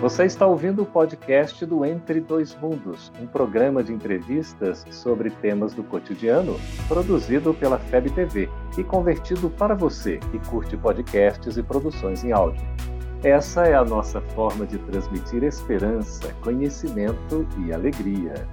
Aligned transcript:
Você 0.00 0.26
está 0.26 0.46
ouvindo 0.46 0.82
o 0.82 0.86
podcast 0.86 1.66
do 1.66 1.84
Entre 1.84 2.20
Dois 2.20 2.54
Mundos, 2.54 3.10
um 3.20 3.26
programa 3.26 3.82
de 3.82 3.92
entrevistas 3.92 4.86
sobre 4.92 5.28
temas 5.28 5.74
do 5.74 5.82
cotidiano, 5.82 6.56
produzido 6.86 7.52
pela 7.52 7.80
FEB 7.80 8.10
TV 8.10 8.48
e 8.78 8.84
convertido 8.84 9.50
para 9.50 9.74
você 9.74 10.18
que 10.30 10.38
curte 10.50 10.76
podcasts 10.76 11.56
e 11.56 11.62
produções 11.64 12.22
em 12.22 12.30
áudio. 12.30 12.64
Essa 13.24 13.64
é 13.64 13.74
a 13.74 13.84
nossa 13.84 14.20
forma 14.20 14.64
de 14.64 14.78
transmitir 14.78 15.42
esperança, 15.42 16.32
conhecimento 16.44 17.44
e 17.66 17.72
alegria. 17.72 18.46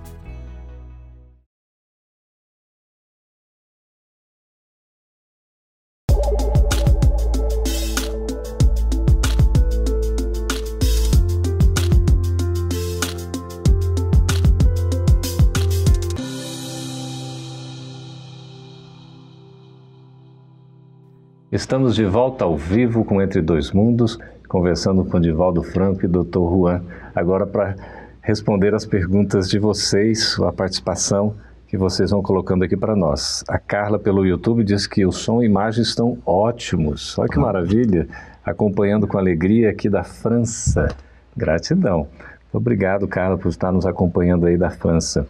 Estamos 21.55 21.95
de 21.95 22.03
volta 22.03 22.43
ao 22.43 22.57
vivo 22.57 23.05
com 23.05 23.21
Entre 23.21 23.41
Dois 23.41 23.71
Mundos, 23.71 24.19
conversando 24.45 25.05
com 25.05 25.21
Divaldo 25.21 25.63
Franco 25.63 26.03
e 26.03 26.07
Dr. 26.09 26.37
Juan, 26.37 26.83
agora 27.15 27.47
para 27.47 27.77
responder 28.21 28.75
as 28.75 28.85
perguntas 28.85 29.49
de 29.49 29.57
vocês, 29.57 30.37
a 30.41 30.51
participação 30.51 31.33
que 31.65 31.77
vocês 31.77 32.11
vão 32.11 32.21
colocando 32.21 32.65
aqui 32.65 32.75
para 32.75 32.93
nós. 32.93 33.41
A 33.47 33.57
Carla 33.57 33.97
pelo 33.97 34.25
YouTube 34.25 34.65
diz 34.65 34.85
que 34.85 35.05
o 35.05 35.13
som 35.13 35.41
e 35.41 35.45
imagem 35.45 35.81
estão 35.81 36.17
ótimos. 36.25 37.17
Olha 37.17 37.29
que 37.29 37.39
maravilha, 37.39 38.05
acompanhando 38.43 39.07
com 39.07 39.17
alegria 39.17 39.69
aqui 39.69 39.87
da 39.87 40.03
França. 40.03 40.89
Gratidão. 41.37 42.09
Obrigado, 42.51 43.07
Carla, 43.07 43.37
por 43.37 43.47
estar 43.47 43.71
nos 43.71 43.85
acompanhando 43.85 44.45
aí 44.45 44.57
da 44.57 44.71
França. 44.71 45.25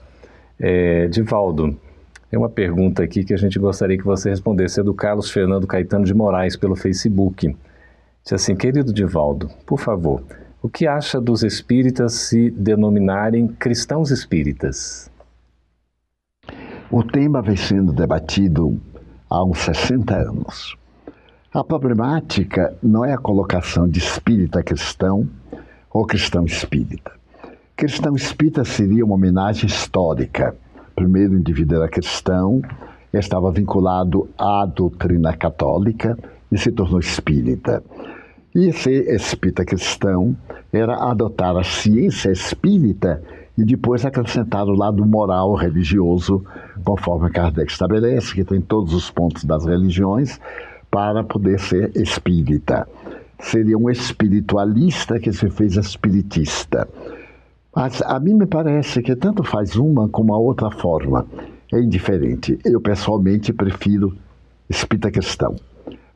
É, 0.60 1.06
Divaldo, 1.08 1.78
tem 2.30 2.40
uma 2.40 2.50
pergunta 2.50 3.04
aqui 3.04 3.24
que 3.24 3.34
a 3.34 3.38
gente 3.38 3.60
gostaria 3.60 3.98
que 3.98 4.04
você 4.04 4.30
respondesse. 4.30 4.80
É 4.80 4.84
do 4.84 4.94
Carlos 4.94 5.30
Fernando 5.30 5.68
Caetano 5.68 6.06
de 6.06 6.14
Moraes, 6.14 6.56
pelo 6.56 6.76
Facebook. 6.76 7.56
Diz 8.24 8.34
assim: 8.34 8.56
Querido 8.56 8.92
Divaldo, 8.92 9.50
por 9.66 9.80
favor, 9.80 10.24
o 10.62 10.68
que 10.68 10.88
acha 10.88 11.22
dos 11.22 11.44
espíritas 11.44 12.14
se 12.14 12.50
denominarem 12.50 13.48
cristãos 13.48 14.10
espíritas? 14.10 15.12
O 16.90 17.04
tema 17.04 17.42
vem 17.42 17.56
sendo 17.56 17.94
debatido 17.94 18.80
há 19.30 19.44
uns 19.44 19.60
60 19.60 20.16
anos. 20.16 20.76
A 21.54 21.64
problemática 21.64 22.76
não 22.82 23.06
é 23.06 23.14
a 23.14 23.18
colocação 23.18 23.88
de 23.88 24.00
espírita 24.00 24.62
cristão 24.64 25.28
ou 25.90 26.06
cristão 26.06 26.46
espírita. 26.46 27.12
Cristão 27.76 28.16
espírita 28.16 28.66
seria 28.66 29.06
uma 29.06 29.16
homenagem 29.16 29.68
histórica 29.68 30.56
primeiro 30.96 31.36
indivíduo 31.38 31.78
era 31.78 31.90
cristão, 31.90 32.62
estava 33.14 33.52
vinculado 33.52 34.30
à 34.38 34.66
doutrina 34.66 35.34
católica 35.36 36.18
e 36.52 36.58
se 36.58 36.72
tornou 36.72 37.00
espírita. 37.00 37.84
E 38.54 38.72
ser 38.72 39.14
espírita 39.14 39.66
cristão 39.66 40.36
era 40.72 40.96
adotar 40.96 41.58
a 41.58 41.64
ciência 41.64 42.32
espírita 42.32 43.22
e 43.58 43.64
depois 43.64 44.06
acrescentar 44.06 44.66
o 44.68 44.76
lado 44.76 45.06
moral 45.06 45.56
religioso, 45.56 46.44
conforme 46.84 47.30
Kardec 47.30 47.72
estabelece, 47.72 48.34
que 48.34 48.44
tem 48.44 48.62
todos 48.62 48.94
os 48.94 49.10
pontos 49.10 49.44
das 49.44 49.66
religiões, 49.66 50.40
para 50.92 51.24
poder 51.24 51.60
ser 51.60 51.92
espírita. 51.96 52.88
Seria 53.40 53.78
um 53.78 53.90
espiritualista 53.90 55.20
que 55.20 55.32
se 55.32 55.50
fez 55.50 55.76
espiritista. 55.76 56.88
Mas 57.76 58.02
a 58.02 58.20
mim 58.20 58.36
me 58.36 58.46
parece 58.46 59.02
que 59.02 59.16
tanto 59.16 59.44
faz 59.44 59.76
uma 59.76 60.08
como 60.08 60.34
a 60.34 60.38
outra 60.38 60.72
forma. 60.72 61.26
É 61.74 61.80
indiferente. 61.80 62.58
Eu, 62.64 62.80
pessoalmente, 62.80 63.52
prefiro 63.52 64.16
espírita 64.70 65.12
cristão, 65.12 65.56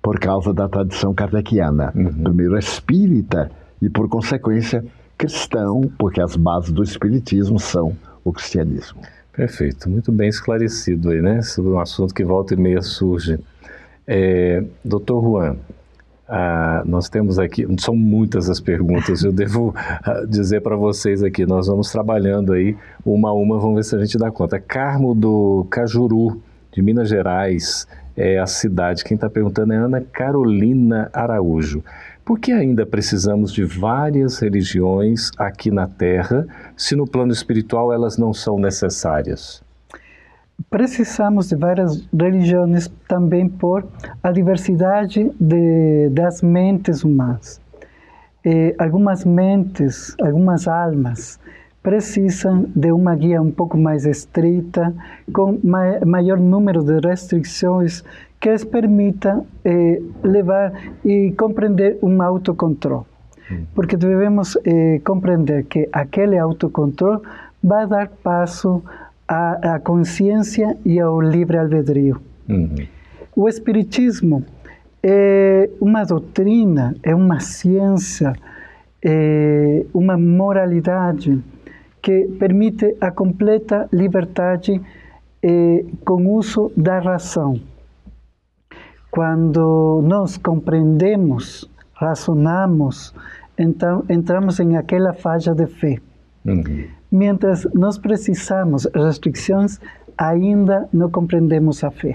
por 0.01 0.19
causa 0.19 0.53
da 0.53 0.69
tradição 0.69 1.13
kardeciana. 1.13 1.91
Uhum. 1.93 2.23
Primeiro 2.23 2.57
espírita 2.57 3.51
e, 3.81 3.89
por 3.89 4.07
consequência, 4.07 4.85
cristão, 5.17 5.81
porque 5.97 6.21
as 6.21 6.37
bases 6.37 6.71
do 6.71 6.81
espiritismo 6.81 7.59
são 7.59 7.95
o 8.23 8.31
cristianismo. 8.31 9.01
Perfeito, 9.33 9.89
muito 9.89 10.11
bem 10.11 10.29
esclarecido 10.29 11.09
aí, 11.09 11.21
né? 11.21 11.41
Sobre 11.41 11.71
um 11.71 11.79
assunto 11.79 12.13
que 12.13 12.23
volta 12.23 12.53
e 12.53 12.57
meia 12.57 12.81
surge. 12.81 13.37
É, 14.07 14.63
Doutor 14.83 15.21
Juan, 15.21 15.57
ah, 16.29 16.83
nós 16.85 17.09
temos 17.09 17.39
aqui, 17.39 17.65
são 17.79 17.95
muitas 17.95 18.49
as 18.49 18.59
perguntas, 18.59 19.23
eu 19.23 19.31
devo 19.33 19.73
ah, 19.75 20.23
dizer 20.27 20.61
para 20.61 20.75
vocês 20.75 21.23
aqui, 21.23 21.45
nós 21.45 21.67
vamos 21.67 21.91
trabalhando 21.91 22.53
aí 22.53 22.77
uma 23.03 23.29
a 23.29 23.33
uma, 23.33 23.59
vamos 23.59 23.75
ver 23.77 23.83
se 23.83 23.95
a 23.95 23.99
gente 23.99 24.17
dá 24.17 24.29
conta. 24.29 24.59
Carmo 24.59 25.15
do 25.15 25.65
Cajuru, 25.69 26.41
de 26.71 26.81
Minas 26.81 27.09
Gerais, 27.09 27.87
é 28.15 28.37
a 28.37 28.45
cidade. 28.45 29.03
Quem 29.03 29.15
está 29.15 29.29
perguntando 29.29 29.73
é 29.73 29.77
Ana 29.77 30.01
Carolina 30.01 31.09
Araújo. 31.11 31.83
Por 32.23 32.39
que 32.39 32.51
ainda 32.51 32.85
precisamos 32.85 33.51
de 33.51 33.63
várias 33.63 34.37
religiões 34.37 35.31
aqui 35.35 35.71
na 35.71 35.87
Terra, 35.87 36.45
se 36.77 36.95
no 36.95 37.07
plano 37.07 37.31
espiritual 37.31 37.91
elas 37.91 38.17
não 38.17 38.33
são 38.33 38.59
necessárias? 38.59 39.63
Precisamos 40.69 41.49
de 41.49 41.55
várias 41.55 42.07
religiões 42.13 42.89
também 43.07 43.47
por 43.47 43.85
a 44.21 44.31
diversidade 44.31 45.31
de, 45.39 46.09
das 46.09 46.41
mentes 46.41 47.03
humanas. 47.03 47.61
Eh, 48.45 48.73
algumas 48.77 49.25
mentes, 49.25 50.15
algumas 50.21 50.67
almas 50.67 51.39
precisam 51.81 52.65
de 52.75 52.91
uma 52.91 53.15
guia 53.15 53.41
um 53.41 53.51
pouco 53.51 53.77
mais 53.77 54.05
estrita, 54.05 54.93
com 55.33 55.59
ma 55.63 55.99
maior 56.05 56.37
número 56.37 56.83
de 56.83 56.99
restrições 56.99 58.03
que 58.39 58.49
lhes 58.49 58.63
permita 58.63 59.43
eh, 59.65 60.01
levar 60.23 60.73
e 61.03 61.31
compreender 61.37 61.97
um 62.01 62.21
autocontrole. 62.21 63.05
Hum. 63.51 63.65
Porque 63.75 63.97
devemos 63.97 64.57
eh, 64.65 65.01
compreender 65.03 65.65
que 65.65 65.89
aquele 65.91 66.37
autocontrole 66.37 67.21
vai 67.61 67.85
dar 67.87 68.07
passo 68.23 68.83
à, 69.29 69.75
à 69.75 69.79
consciência 69.79 70.75
e 70.83 70.99
ao 70.99 71.21
livre-albedrio. 71.21 72.19
Uhum. 72.49 72.87
O 73.35 73.47
Espiritismo 73.47 74.43
é 75.03 75.69
uma 75.79 76.03
doutrina, 76.03 76.95
é 77.03 77.13
uma 77.13 77.39
ciência, 77.39 78.33
é 79.05 79.85
uma 79.93 80.17
moralidade 80.17 81.41
que 82.01 82.27
permite 82.39 82.97
a 82.99 83.11
completa 83.11 83.87
liberdade 83.93 84.81
é, 85.43 85.85
com 86.03 86.25
uso 86.33 86.71
da 86.75 86.99
razão. 86.99 87.61
Quando 89.11 90.01
nós 90.03 90.37
compreendemos, 90.37 91.69
razonamos, 91.93 93.13
então 93.57 94.03
entramos 94.09 94.59
em 94.59 94.75
aquela 94.75 95.13
faixa 95.13 95.53
de 95.53 95.67
fé. 95.67 95.97
Uhum. 96.45 96.98
Mientras 97.11 97.65
nós 97.73 97.97
precisamos 97.97 98.87
restrições, 98.93 99.79
ainda 100.17 100.87
não 100.93 101.09
compreendemos 101.09 101.83
a 101.83 101.89
fé. 101.89 102.13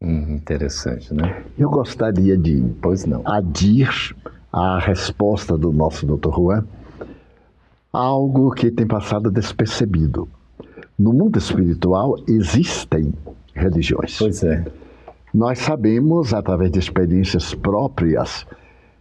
Hum, 0.00 0.34
interessante, 0.34 1.12
né? 1.12 1.42
Eu 1.58 1.70
gostaria 1.70 2.36
de 2.36 2.62
pois 2.80 3.04
não. 3.04 3.22
adir 3.24 4.16
à 4.52 4.78
resposta 4.78 5.56
do 5.56 5.72
nosso 5.72 6.06
Dr. 6.06 6.34
Juan 6.34 6.64
algo 7.92 8.50
que 8.52 8.70
tem 8.70 8.86
passado 8.86 9.30
despercebido. 9.30 10.28
No 10.98 11.12
mundo 11.12 11.38
espiritual 11.38 12.16
existem 12.26 13.12
religiões. 13.54 14.18
Pois 14.18 14.42
é. 14.42 14.64
Nós 15.32 15.58
sabemos, 15.58 16.32
através 16.32 16.70
de 16.70 16.78
experiências 16.78 17.54
próprias, 17.54 18.46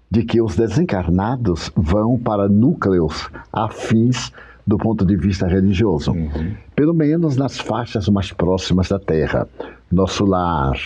de 0.09 0.23
que 0.23 0.41
os 0.41 0.55
desencarnados 0.55 1.71
vão 1.75 2.17
para 2.17 2.47
núcleos 2.47 3.29
afins 3.51 4.31
do 4.67 4.77
ponto 4.77 5.05
de 5.05 5.15
vista 5.15 5.47
religioso, 5.47 6.11
uhum. 6.11 6.53
pelo 6.75 6.93
menos 6.93 7.37
nas 7.37 7.57
faixas 7.57 8.09
mais 8.09 8.33
próximas 8.33 8.89
da 8.89 8.99
Terra. 8.99 9.47
Nosso 9.89 10.25
lar, 10.25 10.77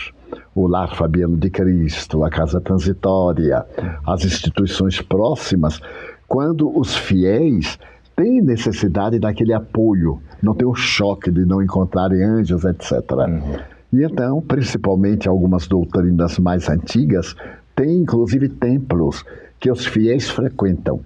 o 0.53 0.67
lar 0.67 0.95
Fabiano 0.95 1.35
de 1.35 1.49
Cristo, 1.49 2.23
a 2.23 2.29
casa 2.29 2.61
transitória, 2.61 3.65
as 4.05 4.23
instituições 4.23 5.01
próximas, 5.01 5.81
quando 6.27 6.77
os 6.77 6.95
fiéis 6.95 7.79
têm 8.15 8.39
necessidade 8.39 9.17
daquele 9.17 9.53
apoio, 9.53 10.21
não 10.43 10.53
tem 10.53 10.67
o 10.67 10.75
choque 10.75 11.31
de 11.31 11.43
não 11.43 11.61
encontrarem 11.61 12.23
anjos, 12.23 12.63
etc. 12.63 12.91
Uhum. 13.11 13.59
E 13.93 14.03
então, 14.05 14.41
principalmente 14.41 15.27
algumas 15.27 15.67
doutrinas 15.67 16.37
mais 16.37 16.69
antigas, 16.69 17.35
têm 17.75 17.97
inclusive 17.97 18.47
templos 18.47 19.25
que 19.59 19.71
os 19.71 19.85
fiéis 19.85 20.29
frequentam. 20.29 21.01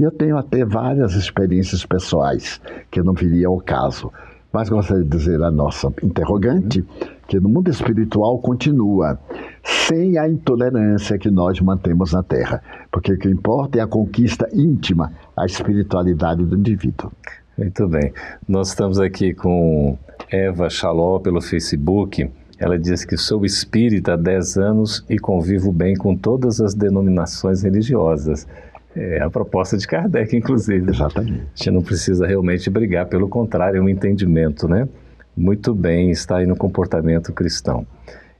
E 0.00 0.02
eu 0.02 0.10
tenho 0.10 0.38
até 0.38 0.64
várias 0.64 1.12
experiências 1.12 1.84
pessoais 1.84 2.58
que 2.90 3.02
não 3.02 3.12
viria 3.12 3.48
ao 3.48 3.60
caso. 3.60 4.10
Mas 4.50 4.70
gostaria 4.70 5.04
de 5.04 5.10
dizer 5.10 5.42
à 5.42 5.50
nossa 5.50 5.92
interrogante 6.02 6.82
que 7.28 7.38
no 7.38 7.50
mundo 7.50 7.70
espiritual 7.70 8.38
continua, 8.38 9.20
sem 9.62 10.16
a 10.16 10.26
intolerância 10.26 11.18
que 11.18 11.30
nós 11.30 11.60
mantemos 11.60 12.14
na 12.14 12.22
Terra. 12.22 12.62
Porque 12.90 13.12
o 13.12 13.18
que 13.18 13.28
importa 13.28 13.78
é 13.78 13.82
a 13.82 13.86
conquista 13.86 14.48
íntima, 14.54 15.12
a 15.36 15.44
espiritualidade 15.44 16.46
do 16.46 16.56
indivíduo. 16.56 17.12
Muito 17.58 17.86
bem. 17.86 18.10
Nós 18.48 18.68
estamos 18.68 18.98
aqui 18.98 19.34
com 19.34 19.98
Eva 20.32 20.70
Chaló 20.70 21.18
pelo 21.18 21.42
Facebook. 21.42 22.26
Ela 22.58 22.78
diz 22.78 23.04
que 23.04 23.18
sou 23.18 23.44
espírita 23.44 24.14
há 24.14 24.16
10 24.16 24.56
anos 24.56 25.04
e 25.10 25.18
convivo 25.18 25.70
bem 25.70 25.94
com 25.94 26.16
todas 26.16 26.58
as 26.58 26.72
denominações 26.72 27.62
religiosas. 27.62 28.46
É 28.94 29.22
a 29.22 29.30
proposta 29.30 29.76
de 29.76 29.86
Kardec, 29.86 30.36
inclusive. 30.36 30.90
Exatamente. 30.90 31.42
A 31.42 31.56
gente 31.56 31.70
não 31.70 31.82
precisa 31.82 32.26
realmente 32.26 32.68
brigar, 32.68 33.06
pelo 33.06 33.28
contrário, 33.28 33.78
é 33.78 33.80
um 33.80 33.88
entendimento, 33.88 34.66
né? 34.68 34.88
Muito 35.36 35.74
bem, 35.74 36.10
está 36.10 36.38
aí 36.38 36.46
no 36.46 36.56
comportamento 36.56 37.32
cristão. 37.32 37.86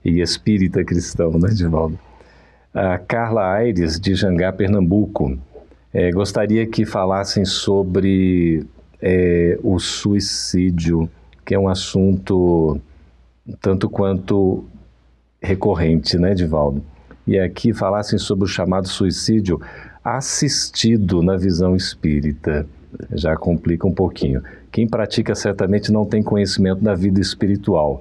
E 0.04 0.20
espírita 0.20 0.84
cristão, 0.84 1.30
né, 1.32 1.50
Divaldo? 1.50 1.98
A 2.74 2.98
Carla 2.98 3.52
Aires, 3.52 3.98
de 3.98 4.14
Jangá, 4.14 4.52
Pernambuco, 4.52 5.38
é, 5.92 6.10
gostaria 6.10 6.66
que 6.66 6.84
falassem 6.84 7.44
sobre 7.44 8.64
é, 9.00 9.58
o 9.62 9.78
suicídio, 9.78 11.08
que 11.44 11.54
é 11.54 11.58
um 11.58 11.68
assunto 11.68 12.80
tanto 13.60 13.88
quanto 13.88 14.64
recorrente, 15.40 16.18
né, 16.18 16.34
Divaldo? 16.34 16.82
E 17.26 17.38
aqui 17.38 17.72
falassem 17.72 18.18
sobre 18.18 18.44
o 18.44 18.48
chamado 18.48 18.88
suicídio 18.88 19.60
assistido 20.04 21.22
na 21.22 21.36
visão 21.36 21.76
espírita. 21.76 22.66
Já 23.12 23.36
complica 23.36 23.86
um 23.86 23.92
pouquinho. 23.92 24.42
Quem 24.72 24.88
pratica 24.88 25.34
certamente 25.34 25.92
não 25.92 26.04
tem 26.04 26.22
conhecimento 26.22 26.82
da 26.82 26.94
vida 26.94 27.20
espiritual. 27.20 28.00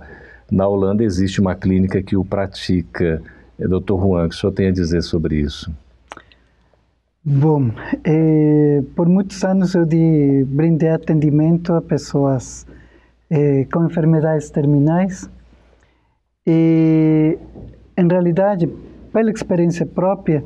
Na 0.51 0.67
Holanda 0.67 1.03
existe 1.03 1.39
uma 1.39 1.55
clínica 1.55 2.01
que 2.01 2.15
o 2.17 2.25
pratica. 2.25 3.21
É, 3.59 3.67
Dr. 3.67 3.93
Juan, 3.93 4.25
o 4.25 4.29
que 4.29 4.35
o 4.35 4.37
senhor 4.37 4.53
tem 4.53 4.67
a 4.67 4.71
dizer 4.71 5.01
sobre 5.03 5.35
isso? 5.35 5.71
Bom, 7.23 7.69
é, 8.03 8.81
por 8.95 9.07
muitos 9.07 9.43
anos 9.43 9.75
eu 9.75 9.85
de, 9.85 10.45
brindei 10.47 10.89
atendimento 10.89 11.73
a 11.73 11.81
pessoas 11.81 12.65
é, 13.29 13.65
com 13.65 13.85
enfermidades 13.85 14.49
terminais 14.49 15.29
e, 16.47 17.37
em 17.97 18.07
realidade, 18.07 18.67
pela 19.11 19.29
experiência 19.29 19.85
própria, 19.85 20.43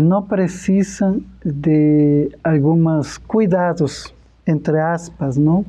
não 0.00 0.22
precisam 0.22 1.22
de 1.44 2.30
alguns 2.42 3.18
cuidados, 3.18 4.14
entre 4.46 4.78
aspas, 4.80 5.36
não? 5.36 5.64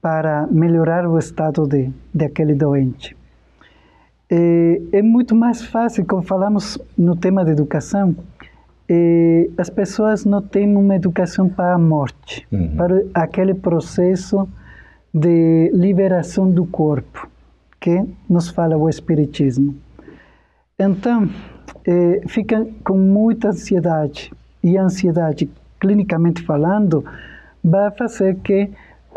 para 0.00 0.48
melhorar 0.50 1.06
o 1.06 1.16
estado 1.16 1.66
de, 1.66 1.90
de 2.12 2.24
aquele 2.24 2.54
doente. 2.54 3.16
É, 4.28 4.80
é 4.94 5.02
muito 5.02 5.34
mais 5.34 5.62
fácil, 5.62 6.04
como 6.04 6.22
falamos 6.22 6.76
no 6.98 7.14
tema 7.14 7.44
de 7.44 7.52
educação, 7.52 8.16
as 9.56 9.70
pessoas 9.70 10.24
não 10.24 10.42
têm 10.42 10.76
uma 10.76 10.96
educação 10.96 11.48
para 11.48 11.74
a 11.74 11.78
morte, 11.78 12.46
uhum. 12.52 12.76
para 12.76 13.02
aquele 13.14 13.54
processo 13.54 14.48
de 15.14 15.70
liberação 15.72 16.50
do 16.50 16.66
corpo, 16.66 17.28
que 17.80 18.04
nos 18.28 18.48
fala 18.48 18.76
o 18.76 18.88
Espiritismo. 18.88 19.74
Então, 20.78 21.28
é, 21.86 22.22
ficam 22.28 22.72
com 22.84 22.96
muita 22.96 23.48
ansiedade, 23.48 24.32
e 24.62 24.78
a 24.78 24.84
ansiedade, 24.84 25.50
clinicamente 25.80 26.42
falando, 26.42 27.04
vai 27.62 27.90
fazer 27.90 28.36
que 28.36 28.70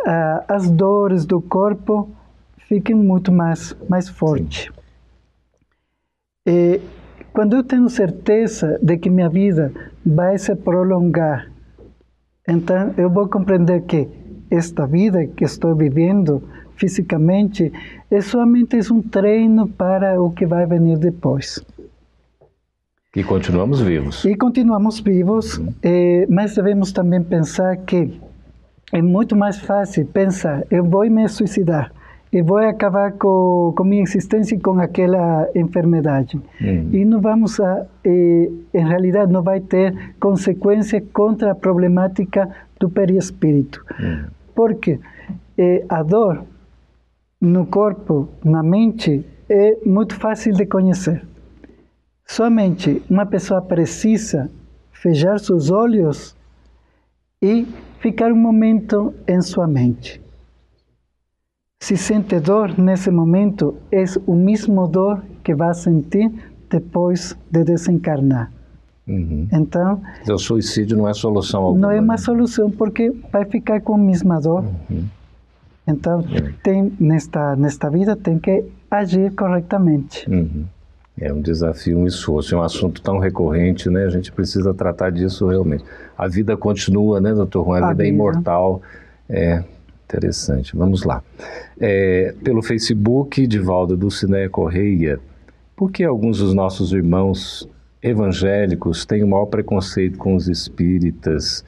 ah, 0.06 0.44
as 0.48 0.70
dores 0.70 1.26
do 1.26 1.42
corpo 1.42 2.10
fiquem 2.58 2.96
muito 2.96 3.32
mais, 3.32 3.76
mais 3.88 4.10
fortes. 4.10 4.70
E 6.48 6.82
quando 7.34 7.56
eu 7.56 7.64
tenho 7.64 7.90
certeza 7.90 8.80
de 8.82 8.98
que 8.98 9.10
minha 9.10 9.30
vida 9.30 9.72
vai 10.06 10.38
se 10.38 10.56
prolongar, 10.56 11.52
então 12.48 12.94
eu 12.98 13.10
vou 13.10 13.28
compreender 13.28 13.82
que 13.82 14.08
esta 14.50 14.86
vida 14.86 15.26
que 15.26 15.44
estou 15.44 15.76
vivendo 15.76 16.44
fisicamente 16.76 17.72
é 18.12 18.22
somente 18.22 18.78
um 18.92 19.02
treino 19.02 19.68
para 19.68 20.22
o 20.22 20.32
que 20.32 20.46
vai 20.46 20.66
venir 20.66 20.98
depois. 20.98 21.64
E 23.16 23.24
continuamos 23.24 23.80
vivos. 23.80 24.26
E 24.26 24.36
continuamos 24.36 25.00
vivos, 25.00 25.58
uhum. 25.58 25.74
eh, 25.82 26.28
mas 26.30 26.56
devemos 26.56 26.92
também 26.92 27.24
pensar 27.24 27.78
que 27.78 28.20
é 28.92 29.02
muito 29.02 29.36
mais 29.38 29.58
fácil 29.58 30.06
pensar, 30.06 30.64
eu 30.70 30.84
vou 30.84 31.10
me 31.10 31.28
suicidar, 31.30 31.94
eu 32.32 32.44
vou 32.44 32.58
acabar 32.58 33.14
com, 33.14 33.74
com 33.76 33.84
minha 33.86 34.04
existência 34.04 34.56
e 34.56 34.60
com 34.60 34.78
aquela 34.80 35.48
enfermidade. 35.56 36.36
Uhum. 36.60 36.90
E 36.92 37.06
não 37.06 37.22
vamos 37.22 37.58
a, 37.62 37.86
eh, 38.04 38.50
em 38.74 38.86
realidade, 38.86 39.32
não 39.32 39.42
vai 39.42 39.62
ter 39.62 40.16
consequência 40.20 41.02
contra 41.14 41.52
a 41.52 41.56
problemática 41.56 42.50
do 42.78 42.90
perispírito. 42.90 43.82
Uhum. 43.98 44.26
Porque 44.54 45.00
eh, 45.58 45.86
a 45.88 46.04
dor 46.04 46.44
no 47.40 47.66
corpo, 47.66 48.28
na 48.44 48.62
mente, 48.62 49.26
é 49.50 49.78
muito 49.86 50.16
fácil 50.16 50.54
de 50.54 50.66
conhecer. 50.66 51.22
Somente 52.26 53.04
uma 53.10 53.26
pessoa 53.26 53.62
precisa 53.62 54.50
fechar 54.92 55.40
seus 55.40 55.70
olhos 55.70 56.36
e 57.42 57.68
ficar 58.00 58.32
um 58.32 58.36
momento 58.36 59.14
em 59.28 59.42
sua 59.42 59.68
mente. 59.68 60.22
Se 61.80 61.96
sente 61.96 62.40
dor 62.40 62.80
nesse 62.80 63.12
momento, 63.12 63.76
é 63.92 64.04
o 64.26 64.34
mesmo 64.34 64.88
dor 64.88 65.24
que 65.44 65.54
vai 65.54 65.74
sentir 65.76 66.32
depois 66.68 67.38
de 67.52 67.64
desencarnar. 67.64 68.52
Uhum. 69.08 69.48
Então, 69.54 70.02
o 70.28 70.38
suicídio 70.40 70.98
não 70.98 71.08
é 71.08 71.14
solução 71.14 71.62
alguma. 71.62 71.88
Não 71.88 71.92
é 71.92 72.00
uma 72.00 72.14
né? 72.14 72.18
solução 72.18 72.72
porque 72.72 73.14
vai 73.32 73.46
ficar 73.46 73.82
com 73.82 73.94
a 73.94 73.98
mesma 74.00 74.42
dor. 74.42 74.66
Uhum. 74.90 75.06
Então, 75.88 76.22
uhum. 76.22 76.54
tem 76.64 76.92
nesta 77.00 77.56
nesta 77.56 77.88
vida 77.92 78.16
tem 78.16 78.40
que 78.40 78.66
agir 78.90 79.32
corretamente. 79.36 80.28
Uhum. 80.28 80.66
É 81.20 81.32
um 81.32 81.42
desafio, 81.42 81.98
um 81.98 82.06
esforço, 82.06 82.54
é 82.54 82.58
um 82.58 82.62
assunto 82.62 83.02
tão 83.02 83.20
recorrente, 83.20 83.90
né? 83.90 84.04
A 84.04 84.10
gente 84.10 84.32
precisa 84.32 84.74
tratar 84.74 85.12
disso 85.12 85.48
realmente. 85.48 85.84
A 86.18 86.28
vida 86.28 86.58
continua, 86.58 87.22
né, 87.22 87.34
doutor 87.34 87.66
Juan? 87.66 87.80
A, 87.80 87.86
a 87.86 87.92
vida, 87.92 88.04
vida 88.04 88.04
é 88.04 88.08
imortal. 88.08 88.82
É 89.30 89.64
interessante. 90.06 90.76
Vamos 90.76 91.04
lá. 91.04 91.24
É, 91.80 92.34
pelo 92.44 92.62
Facebook, 92.62 93.48
Divaldo 93.48 93.98
Dulcinéia 93.98 94.50
Correia, 94.50 95.20
por 95.76 95.92
que 95.92 96.04
alguns 96.04 96.40
dos 96.40 96.54
nossos 96.54 96.92
irmãos 96.94 97.68
evangélicos 98.02 99.06
têm 99.06 99.24
o 99.24 99.28
maior 99.28 99.48
preconceito 99.48 100.18
com 100.18 100.36
os 100.36 100.48
espíritas 100.48 101.66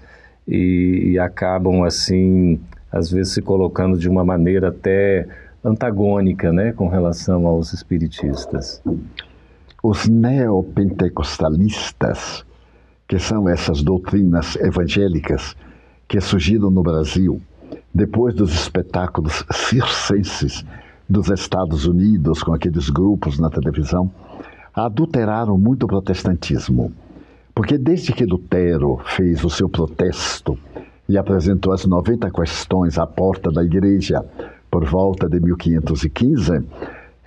e, 0.48 1.12
e 1.12 1.20
acabam, 1.20 1.84
assim, 1.84 2.60
às 2.92 3.10
vezes 3.10 3.34
se 3.34 3.42
colocando 3.42 3.98
de 3.98 4.08
uma 4.08 4.24
maneira 4.24 4.70
até 4.70 5.28
antagônica, 5.64 6.54
né, 6.54 6.72
com 6.72 6.88
relação 6.88 7.48
aos 7.48 7.74
espiritistas? 7.74 8.82
Os 9.84 10.08
neopentecostalistas, 10.08 12.44
que 13.08 13.20
são 13.20 13.48
essas 13.48 13.84
doutrinas 13.84 14.56
evangélicas 14.58 15.56
que 16.08 16.20
surgiram 16.20 16.72
no 16.72 16.82
Brasil 16.82 17.40
depois 17.94 18.34
dos 18.36 18.54
espetáculos 18.54 19.46
circenses 19.52 20.66
dos 21.10 21.30
Estados 21.30 21.86
Unidos, 21.86 22.44
com 22.44 22.54
aqueles 22.54 22.90
grupos 22.90 23.40
na 23.40 23.50
televisão, 23.50 24.12
adulteraram 24.74 25.58
muito 25.58 25.84
o 25.84 25.88
protestantismo. 25.88 26.92
Porque 27.56 27.78
desde 27.78 28.12
que 28.14 28.26
Lutero 28.26 29.00
fez 29.04 29.44
o 29.44 29.50
seu 29.50 29.68
protesto 29.68 30.58
e 31.10 31.18
apresentou 31.18 31.74
as 31.74 31.86
90 31.86 32.30
questões 32.30 33.00
à 33.00 33.08
porta 33.08 33.52
da 33.52 33.64
igreja 33.64 34.24
por 34.70 34.86
volta 34.86 35.28
de 35.28 35.40
1515, 35.40 36.64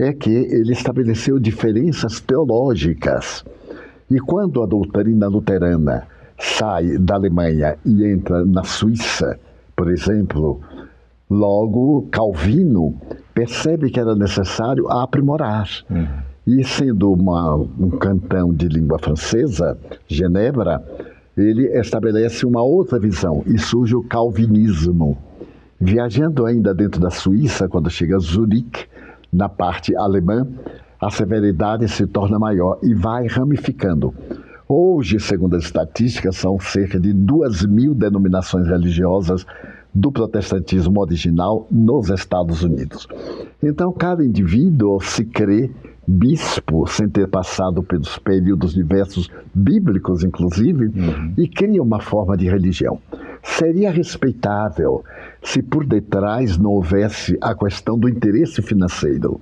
é 0.00 0.12
que 0.12 0.30
ele 0.30 0.73
estabeleceu 0.73 1.38
diferenças 1.38 2.21
teológicas. 2.21 3.45
E 4.11 4.19
quando 4.19 4.62
a 4.62 4.66
doutrina 4.66 5.28
luterana 5.28 6.07
sai 6.38 6.97
da 6.99 7.14
Alemanha 7.16 7.76
e 7.85 8.04
entra 8.04 8.45
na 8.45 8.64
Suíça, 8.64 9.38
por 9.76 9.90
exemplo, 9.90 10.61
logo 11.28 12.09
Calvino 12.11 12.95
percebe 13.35 13.90
que 13.90 14.00
era 14.00 14.14
necessário 14.14 14.88
aprimorar. 14.90 15.69
Uhum. 15.90 16.07
E 16.47 16.64
sendo 16.64 17.12
uma, 17.12 17.57
um 17.57 17.90
cantão 17.90 18.52
de 18.52 18.66
língua 18.69 18.99
francesa, 18.99 19.78
Genebra, 20.09 20.83
ele 21.37 21.66
estabelece 21.78 22.45
uma 22.45 22.62
outra 22.62 22.99
visão 22.99 23.42
e 23.47 23.59
surge 23.59 23.95
o 23.95 24.02
calvinismo. 24.02 25.16
Viajando 25.78 26.45
ainda 26.45 26.75
dentro 26.75 27.00
da 27.00 27.11
Suíça, 27.11 27.69
quando 27.69 27.88
chega 27.88 28.16
a 28.16 28.19
Zurique, 28.19 28.87
na 29.33 29.49
parte 29.49 29.97
alemã, 29.97 30.47
a 31.01 31.11
severidade 31.11 31.89
se 31.89 32.07
torna 32.07 32.39
maior 32.39 32.79
e 32.83 32.95
vai 32.95 33.27
ramificando. 33.27 34.15
Hoje, 34.69 35.19
segundo 35.19 35.57
as 35.57 35.65
estatísticas, 35.65 36.37
são 36.37 36.59
cerca 36.61 37.01
de 37.01 37.13
duas 37.13 37.65
mil 37.65 37.95
denominações 37.95 38.69
religiosas 38.69 39.45
do 39.93 40.13
protestantismo 40.13 41.01
original 41.01 41.67
nos 41.71 42.11
Estados 42.11 42.63
Unidos. 42.63 43.09
Então, 43.63 43.93
cada 43.93 44.25
indivíduo 44.25 45.01
se 45.01 45.25
crê 45.25 45.71
bispo, 46.11 46.87
sem 46.88 47.09
ter 47.09 47.29
passado 47.29 47.83
pelos 47.83 48.19
períodos 48.19 48.75
diversos 48.75 49.31
bíblicos, 49.55 50.25
inclusive, 50.25 50.87
uhum. 50.87 51.35
e 51.38 51.47
cria 51.47 51.83
uma 51.83 52.00
forma 52.00 52.37
de 52.37 52.49
religião. 52.49 52.99
Seria 53.43 53.90
respeitável 53.90 55.05
se 55.43 55.62
por 55.62 55.87
detrás 55.87 56.59
não 56.59 56.73
houvesse 56.73 57.38
a 57.40 57.55
questão 57.55 57.99
do 57.99 58.09
interesse 58.09 58.61
financeiro, 58.61 59.40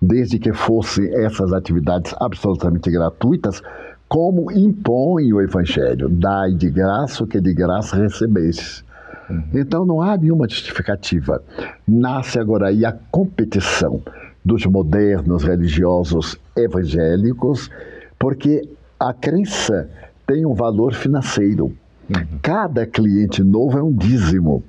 desde 0.00 0.38
que 0.38 0.52
fossem 0.52 1.12
essas 1.12 1.52
atividades 1.52 2.14
absolutamente 2.18 2.90
gratuitas, 2.90 3.60
como 4.08 4.52
impõe 4.52 5.32
o 5.32 5.40
Evangelho: 5.42 6.08
dai 6.08 6.52
de 6.52 6.70
graça 6.70 7.24
o 7.24 7.26
que 7.26 7.40
de 7.40 7.52
graça 7.52 7.96
recebeste. 7.96 8.84
Uhum. 9.28 9.42
Então 9.54 9.84
não 9.84 10.00
há 10.00 10.16
nenhuma 10.16 10.48
justificativa. 10.48 11.42
Nasce 11.86 12.38
agora 12.38 12.68
aí 12.68 12.84
a 12.84 12.96
competição 13.10 14.00
dos 14.46 14.64
modernos 14.64 15.42
religiosos 15.42 16.38
evangélicos, 16.56 17.68
porque 18.16 18.62
a 18.98 19.12
crença 19.12 19.90
tem 20.24 20.46
um 20.46 20.54
valor 20.54 20.94
financeiro. 20.94 21.72
Uhum. 22.08 22.38
Cada 22.40 22.86
cliente 22.86 23.42
novo 23.42 23.76
é 23.76 23.82
um 23.82 23.92
dízimo. 23.92 24.62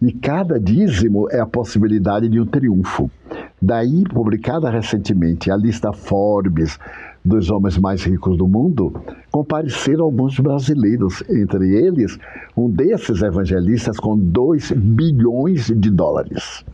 E 0.00 0.12
cada 0.12 0.58
dízimo 0.58 1.28
é 1.30 1.40
a 1.40 1.46
possibilidade 1.46 2.26
de 2.26 2.40
um 2.40 2.46
triunfo. 2.46 3.10
Daí, 3.60 4.02
publicada 4.04 4.70
recentemente 4.70 5.50
a 5.50 5.56
lista 5.56 5.92
Forbes 5.92 6.78
dos 7.22 7.50
homens 7.50 7.76
mais 7.76 8.02
ricos 8.02 8.38
do 8.38 8.48
mundo, 8.48 8.94
compareceram 9.30 10.04
alguns 10.04 10.40
brasileiros, 10.40 11.22
entre 11.28 11.76
eles 11.76 12.18
um 12.56 12.70
desses 12.70 13.20
evangelistas 13.20 13.98
com 13.98 14.16
2 14.16 14.72
bilhões 14.72 15.66
de 15.66 15.90
dólares 15.90 16.64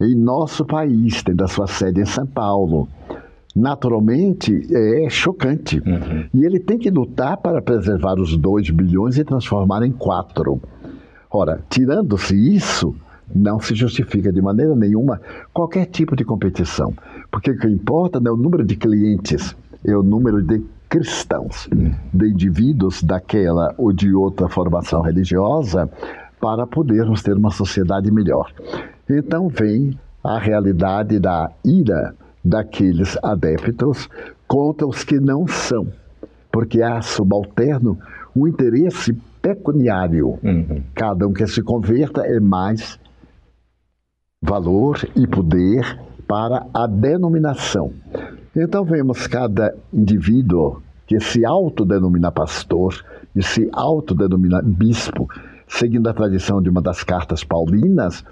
em 0.00 0.14
nosso 0.14 0.64
país, 0.64 1.22
tendo 1.22 1.44
a 1.44 1.48
sua 1.48 1.66
sede 1.66 2.00
em 2.00 2.06
São 2.06 2.26
Paulo. 2.26 2.88
Naturalmente, 3.54 4.66
é 4.72 5.10
chocante. 5.10 5.82
Uhum. 5.84 6.24
E 6.32 6.44
ele 6.44 6.58
tem 6.58 6.78
que 6.78 6.90
lutar 6.90 7.36
para 7.36 7.60
preservar 7.60 8.18
os 8.18 8.36
2 8.36 8.70
bilhões 8.70 9.18
e 9.18 9.24
transformar 9.24 9.84
em 9.84 9.92
4. 9.92 10.60
Ora, 11.30 11.60
tirando-se 11.68 12.34
isso, 12.34 12.94
não 13.34 13.60
se 13.60 13.74
justifica 13.74 14.32
de 14.32 14.40
maneira 14.40 14.74
nenhuma 14.74 15.20
qualquer 15.52 15.86
tipo 15.86 16.16
de 16.16 16.24
competição. 16.24 16.94
Porque 17.30 17.50
o 17.50 17.58
que 17.58 17.68
importa 17.68 18.18
não 18.20 18.32
é 18.32 18.34
o 18.34 18.36
número 18.36 18.64
de 18.64 18.76
clientes, 18.76 19.54
é 19.84 19.96
o 19.96 20.02
número 20.02 20.42
de 20.42 20.62
cristãos, 20.88 21.68
uhum. 21.68 21.92
de 22.12 22.28
indivíduos 22.28 23.02
daquela 23.02 23.72
ou 23.78 23.92
de 23.92 24.12
outra 24.12 24.48
formação 24.48 25.02
religiosa, 25.02 25.88
para 26.40 26.66
podermos 26.66 27.22
ter 27.22 27.36
uma 27.36 27.50
sociedade 27.50 28.10
melhor. 28.10 28.52
Então 29.08 29.48
vem 29.48 29.98
a 30.24 30.38
realidade 30.38 31.18
da 31.18 31.50
ira 31.64 32.14
daqueles 32.44 33.18
adeptos 33.22 34.08
contra 34.48 34.86
os 34.86 35.04
que 35.04 35.20
não 35.20 35.46
são, 35.46 35.86
porque 36.50 36.82
há 36.82 37.00
subalterno 37.02 37.98
o 38.34 38.48
interesse 38.48 39.12
pecuniário. 39.42 40.38
Uhum. 40.42 40.82
Cada 40.94 41.26
um 41.26 41.32
que 41.32 41.46
se 41.46 41.62
converta 41.62 42.22
é 42.22 42.40
mais 42.40 42.98
valor 44.42 44.98
e 45.14 45.26
poder 45.26 45.98
para 46.26 46.66
a 46.72 46.86
denominação. 46.86 47.92
Então 48.56 48.84
vemos 48.84 49.26
cada 49.26 49.74
indivíduo 49.92 50.82
que 51.06 51.20
se 51.20 51.44
autodenomina 51.44 52.30
pastor 52.30 53.04
e 53.34 53.42
se 53.42 53.68
autodenomina 53.72 54.62
bispo, 54.62 55.28
seguindo 55.70 56.08
a 56.08 56.12
tradição 56.12 56.60
de 56.60 56.68
uma 56.68 56.82
das 56.82 57.04
cartas 57.04 57.44
paulinas, 57.44 58.24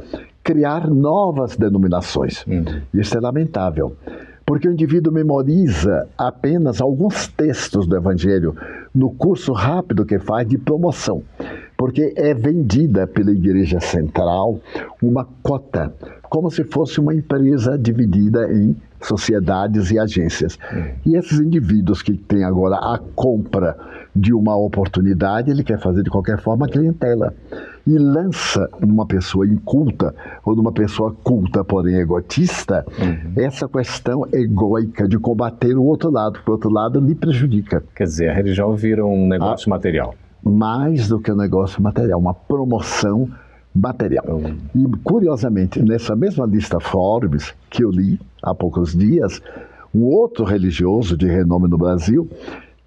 criar 0.42 0.88
novas 0.88 1.56
denominações. 1.56 2.44
Uhum. 2.46 2.82
Isso 2.92 3.16
é 3.16 3.20
lamentável, 3.20 3.96
porque 4.44 4.68
o 4.68 4.72
indivíduo 4.72 5.12
memoriza 5.12 6.08
apenas 6.18 6.80
alguns 6.80 7.28
textos 7.28 7.86
do 7.86 7.96
Evangelho 7.96 8.56
no 8.94 9.10
curso 9.10 9.52
rápido 9.52 10.04
que 10.04 10.18
faz 10.18 10.48
de 10.48 10.58
promoção, 10.58 11.22
porque 11.78 12.12
é 12.16 12.34
vendida 12.34 13.06
pela 13.06 13.30
Igreja 13.30 13.78
Central 13.78 14.60
uma 15.00 15.24
cota, 15.44 15.94
como 16.28 16.50
se 16.50 16.64
fosse 16.64 16.98
uma 16.98 17.14
empresa 17.14 17.78
dividida 17.78 18.52
em 18.52 18.76
sociedades 19.00 19.92
e 19.92 19.98
agências. 19.98 20.58
E 21.06 21.16
esses 21.16 21.38
indivíduos 21.38 22.02
que 22.02 22.14
têm 22.14 22.42
agora 22.42 22.74
a 22.74 22.98
compra 23.14 23.76
de 24.14 24.34
uma 24.34 24.56
oportunidade, 24.56 25.52
ele 25.52 25.62
quer 25.62 25.78
fazer 25.78 26.02
de 26.02 26.10
qualquer 26.10 26.40
forma 26.40 26.66
a 26.66 26.68
clientela. 26.68 27.32
E 27.86 27.96
lança 27.96 28.68
numa 28.80 29.06
pessoa 29.06 29.46
inculta 29.46 30.12
ou 30.44 30.56
numa 30.56 30.72
pessoa 30.72 31.14
culta, 31.22 31.62
porém 31.62 31.94
egotista, 31.94 32.84
uhum. 32.98 33.32
essa 33.36 33.68
questão 33.68 34.26
egóica 34.32 35.06
de 35.06 35.16
combater 35.16 35.76
o 35.76 35.84
outro 35.84 36.10
lado, 36.10 36.32
porque 36.32 36.50
o 36.50 36.54
outro 36.54 36.70
lado 36.70 36.98
lhe 36.98 37.14
prejudica. 37.14 37.84
Quer 37.94 38.04
dizer, 38.04 38.30
a 38.30 38.34
religião 38.34 38.74
vira 38.74 39.06
um 39.06 39.28
negócio 39.28 39.70
ah, 39.70 39.76
material. 39.76 40.14
Mais 40.50 41.08
do 41.08 41.20
que 41.20 41.30
um 41.30 41.36
negócio 41.36 41.82
material, 41.82 42.18
uma 42.18 42.34
promoção 42.34 43.28
material. 43.74 44.24
Uhum. 44.26 44.56
E, 44.74 44.96
curiosamente, 45.02 45.80
nessa 45.82 46.16
mesma 46.16 46.46
lista 46.46 46.80
Forbes 46.80 47.54
que 47.70 47.84
eu 47.84 47.90
li 47.90 48.20
há 48.42 48.54
poucos 48.54 48.96
dias, 48.96 49.40
um 49.94 50.02
outro 50.04 50.44
religioso 50.44 51.16
de 51.16 51.26
renome 51.26 51.68
no 51.68 51.78
Brasil 51.78 52.28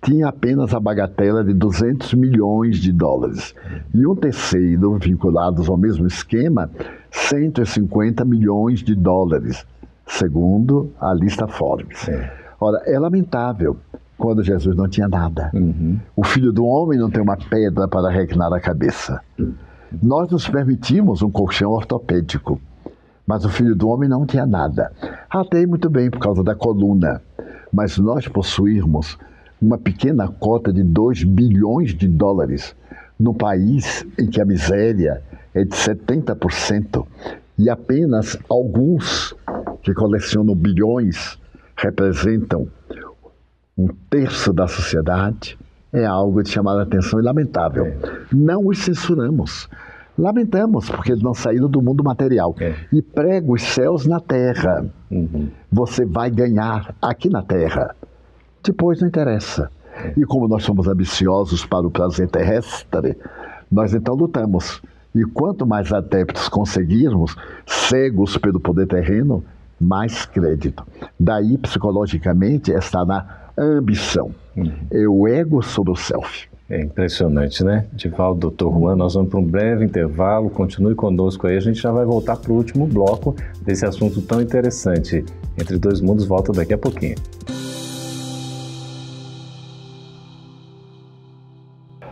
tinha 0.03 0.27
apenas 0.27 0.73
a 0.73 0.79
bagatela 0.79 1.43
de 1.43 1.53
200 1.53 2.13
milhões 2.15 2.77
de 2.77 2.91
dólares. 2.91 3.53
E 3.93 4.05
um 4.05 4.15
terceiro, 4.15 4.97
vinculados 4.97 5.69
ao 5.69 5.77
mesmo 5.77 6.07
esquema, 6.07 6.69
150 7.11 8.25
milhões 8.25 8.79
de 8.79 8.95
dólares, 8.95 9.65
segundo 10.07 10.91
a 10.99 11.13
lista 11.13 11.47
Forbes. 11.47 12.09
É. 12.09 12.33
Ora, 12.59 12.81
é 12.85 12.97
lamentável 12.97 13.77
quando 14.21 14.43
Jesus 14.43 14.75
não 14.75 14.87
tinha 14.87 15.07
nada. 15.07 15.49
Uhum. 15.51 15.99
O 16.15 16.23
filho 16.23 16.53
do 16.53 16.63
homem 16.63 16.99
não 16.99 17.09
tem 17.09 17.23
uma 17.23 17.35
pedra 17.35 17.87
para 17.87 18.07
reclinar 18.11 18.53
a 18.53 18.59
cabeça. 18.59 19.19
Nós 20.01 20.29
nos 20.29 20.47
permitimos 20.47 21.23
um 21.23 21.31
colchão 21.31 21.71
ortopédico, 21.71 22.61
mas 23.25 23.43
o 23.43 23.49
filho 23.49 23.75
do 23.75 23.89
homem 23.89 24.07
não 24.07 24.23
tinha 24.23 24.45
nada. 24.45 24.91
Até 25.27 25.65
muito 25.65 25.89
bem 25.89 26.11
por 26.11 26.19
causa 26.19 26.43
da 26.43 26.53
coluna, 26.53 27.19
mas 27.73 27.97
nós 27.97 28.27
possuirmos 28.27 29.17
uma 29.59 29.77
pequena 29.79 30.27
cota 30.27 30.71
de 30.71 30.83
2 30.83 31.23
bilhões 31.23 31.95
de 31.95 32.07
dólares 32.07 32.75
no 33.19 33.33
país 33.33 34.05
em 34.19 34.27
que 34.27 34.39
a 34.39 34.45
miséria 34.45 35.23
é 35.51 35.63
de 35.63 35.75
70% 35.75 37.05
e 37.57 37.71
apenas 37.71 38.37
alguns 38.47 39.35
que 39.81 39.93
colecionam 39.95 40.53
bilhões 40.53 41.39
representam 41.75 42.67
um 43.77 43.87
terço 44.09 44.53
da 44.53 44.67
sociedade, 44.67 45.57
é 45.93 46.05
algo 46.05 46.41
de 46.43 46.49
chamar 46.49 46.77
a 46.79 46.83
atenção 46.83 47.19
e 47.19 47.23
lamentável. 47.23 47.85
É. 47.85 47.97
Não 48.31 48.67
os 48.67 48.79
censuramos. 48.79 49.69
Lamentamos, 50.17 50.89
porque 50.89 51.11
eles 51.11 51.23
não 51.23 51.33
saíram 51.33 51.69
do 51.69 51.81
mundo 51.81 52.03
material. 52.03 52.55
É. 52.59 52.75
E 52.91 53.01
prega 53.01 53.51
os 53.51 53.61
céus 53.61 54.05
na 54.05 54.19
terra. 54.19 54.85
Uhum. 55.09 55.49
Você 55.71 56.05
vai 56.05 56.29
ganhar 56.29 56.95
aqui 57.01 57.29
na 57.29 57.41
terra. 57.41 57.95
Depois 58.63 59.01
não 59.01 59.07
interessa. 59.07 59.69
E 60.15 60.23
como 60.25 60.47
nós 60.47 60.63
somos 60.63 60.87
ambiciosos 60.87 61.65
para 61.65 61.85
o 61.85 61.91
prazer 61.91 62.29
terrestre, 62.29 63.17
nós 63.71 63.93
então 63.93 64.15
lutamos. 64.15 64.81
E 65.13 65.23
quanto 65.25 65.65
mais 65.65 65.91
adeptos 65.91 66.47
conseguirmos, 66.47 67.35
cegos 67.65 68.37
pelo 68.37 68.59
poder 68.59 68.87
terreno, 68.87 69.43
mais 69.79 70.25
crédito. 70.25 70.85
Daí, 71.19 71.57
psicologicamente, 71.57 72.71
está 72.71 73.03
na 73.03 73.40
ambição. 73.57 74.31
Uhum. 74.55 74.73
É 74.91 75.07
o 75.07 75.27
ego 75.27 75.61
sobre 75.61 75.91
o 75.91 75.95
self. 75.95 76.49
É 76.69 76.81
impressionante, 76.81 77.63
né? 77.65 77.85
Divaldo, 77.91 78.39
doutor 78.39 78.71
Juan, 78.71 78.95
nós 78.95 79.13
vamos 79.13 79.29
para 79.29 79.39
um 79.39 79.43
breve 79.43 79.83
intervalo, 79.83 80.49
continue 80.49 80.95
conosco 80.95 81.45
aí, 81.45 81.57
a 81.57 81.59
gente 81.59 81.81
já 81.81 81.91
vai 81.91 82.05
voltar 82.05 82.37
para 82.37 82.51
o 82.51 82.55
último 82.55 82.87
bloco 82.87 83.35
desse 83.61 83.85
assunto 83.85 84.21
tão 84.21 84.41
interessante. 84.41 85.25
Entre 85.59 85.77
Dois 85.77 85.99
Mundos 85.99 86.25
volta 86.25 86.53
daqui 86.53 86.73
a 86.73 86.77
pouquinho. 86.77 87.15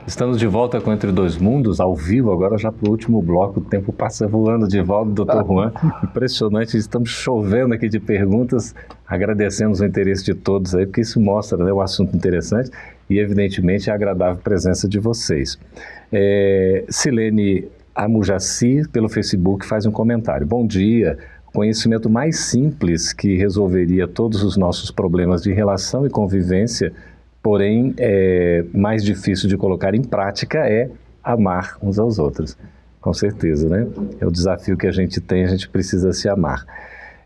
Estamos 0.09 0.39
de 0.39 0.47
volta 0.47 0.81
com 0.81 0.91
Entre 0.91 1.11
Dois 1.11 1.37
Mundos, 1.37 1.79
ao 1.79 1.95
vivo, 1.95 2.31
agora 2.31 2.57
já 2.57 2.71
para 2.71 2.87
o 2.87 2.91
último 2.91 3.21
bloco. 3.21 3.59
O 3.59 3.63
tempo 3.63 3.93
passa 3.93 4.27
voando 4.27 4.67
de 4.67 4.81
volta, 4.81 5.11
doutor 5.11 5.45
Juan. 5.45 5.71
Impressionante, 6.03 6.75
estamos 6.75 7.11
chovendo 7.11 7.75
aqui 7.75 7.87
de 7.87 7.99
perguntas. 7.99 8.73
Agradecemos 9.07 9.81
o 9.81 9.85
interesse 9.85 10.25
de 10.25 10.33
todos 10.33 10.73
aí, 10.73 10.87
porque 10.87 11.01
isso 11.01 11.21
mostra 11.21 11.63
né, 11.63 11.71
o 11.71 11.79
assunto 11.79 12.17
interessante 12.17 12.71
e, 13.07 13.19
evidentemente, 13.19 13.91
a 13.91 13.93
agradável 13.93 14.41
presença 14.43 14.89
de 14.89 14.97
vocês. 14.97 15.59
É, 16.11 16.85
Silene 16.89 17.67
Amujaci, 17.93 18.89
pelo 18.91 19.09
Facebook, 19.09 19.63
faz 19.63 19.85
um 19.85 19.91
comentário. 19.91 20.45
Bom 20.45 20.65
dia. 20.65 21.19
Conhecimento 21.53 22.09
mais 22.09 22.39
simples 22.39 23.13
que 23.13 23.37
resolveria 23.37 24.07
todos 24.07 24.43
os 24.43 24.57
nossos 24.57 24.89
problemas 24.89 25.43
de 25.43 25.53
relação 25.53 26.03
e 26.03 26.09
convivência 26.09 26.91
porém 27.49 27.95
é, 27.97 28.63
mais 28.71 29.03
difícil 29.03 29.49
de 29.49 29.57
colocar 29.57 29.95
em 29.95 30.03
prática 30.03 30.69
é 30.69 30.87
amar 31.23 31.79
uns 31.81 31.97
aos 31.97 32.19
outros. 32.19 32.55
Com 33.01 33.11
certeza, 33.11 33.67
né? 33.67 33.87
É 34.19 34.27
o 34.27 34.29
desafio 34.29 34.77
que 34.77 34.85
a 34.85 34.91
gente 34.91 35.19
tem, 35.19 35.43
a 35.43 35.47
gente 35.47 35.67
precisa 35.67 36.13
se 36.13 36.29
amar. 36.29 36.63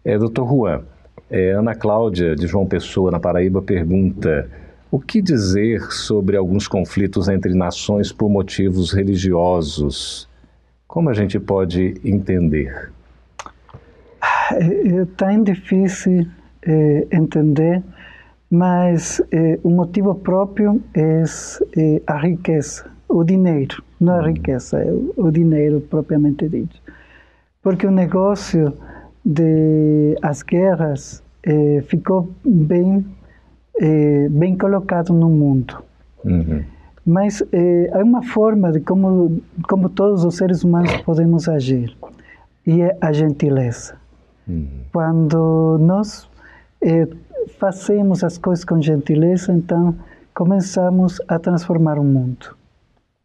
É, 0.01 0.17
doutor 0.17 0.47
Juan, 0.47 0.81
é, 1.29 1.51
Ana 1.51 1.75
Cláudia, 1.75 2.37
de 2.37 2.47
João 2.47 2.65
Pessoa, 2.65 3.11
na 3.11 3.19
Paraíba, 3.19 3.61
pergunta: 3.61 4.49
o 4.89 4.97
que 4.97 5.21
dizer 5.21 5.91
sobre 5.91 6.37
alguns 6.37 6.69
conflitos 6.69 7.27
entre 7.27 7.53
nações 7.53 8.13
por 8.13 8.29
motivos 8.29 8.93
religiosos? 8.93 10.29
Como 10.87 11.09
a 11.09 11.13
gente 11.13 11.37
pode 11.37 11.95
entender? 12.01 12.93
É, 14.53 15.01
é 15.01 15.05
tão 15.17 15.43
difícil 15.43 16.25
é, 16.65 17.07
entender, 17.11 17.83
mas 18.53 19.19
é, 19.31 19.59
o 19.63 19.69
motivo 19.71 20.13
próprio 20.13 20.79
é, 20.93 21.23
é 21.75 22.01
a 22.05 22.17
riqueza, 22.19 22.85
o 23.09 23.23
dinheiro, 23.23 23.83
não 23.99 24.13
a 24.13 24.17
uhum. 24.17 24.27
riqueza, 24.27 24.77
é 24.77 24.93
o 25.17 25.31
dinheiro 25.31 25.81
propriamente 25.81 26.47
dito. 26.47 26.79
Porque 27.63 27.87
o 27.87 27.89
negócio 27.89 28.71
de 29.25 30.15
as 30.21 30.43
guerras 30.43 31.23
eh, 31.43 31.81
ficou 31.87 32.29
bem 32.45 33.03
eh, 33.81 34.27
bem 34.29 34.55
colocado 34.55 35.11
no 35.13 35.29
mundo. 35.29 35.81
Uhum. 36.23 36.63
Mas 37.03 37.41
eh, 37.51 37.89
há 37.91 38.03
uma 38.03 38.21
forma 38.21 38.71
de 38.71 38.81
como 38.81 39.41
como 39.67 39.89
todos 39.89 40.23
os 40.23 40.35
seres 40.35 40.63
humanos 40.63 40.95
podemos 40.97 41.49
agir 41.49 41.97
e 42.67 42.83
é 42.83 42.95
a 43.01 43.11
gentileza. 43.11 43.95
Uhum. 44.47 44.67
Quando 44.91 45.79
nós 45.79 46.29
eh, 46.81 47.07
fazemos 47.59 48.23
as 48.23 48.37
coisas 48.37 48.65
com 48.65 48.81
gentileza, 48.81 49.51
então 49.51 49.95
começamos 50.33 51.21
a 51.27 51.37
transformar 51.37 51.99
o 51.99 52.03
mundo. 52.03 52.55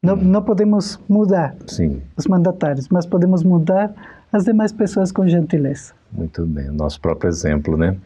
Não, 0.02 0.14
uhum. 0.14 0.24
não 0.24 0.42
podemos 0.42 1.00
mudar 1.08 1.56
Sim. 1.66 2.00
os 2.16 2.26
mandatários, 2.26 2.88
mas 2.88 3.04
podemos 3.04 3.42
mudar 3.42 3.92
as 4.32 4.44
demais 4.44 4.72
pessoas 4.72 5.10
com 5.10 5.26
gentileza. 5.26 5.92
Muito 6.12 6.46
bem, 6.46 6.68
nosso 6.70 7.00
próprio 7.00 7.28
exemplo, 7.28 7.76
né? 7.76 7.96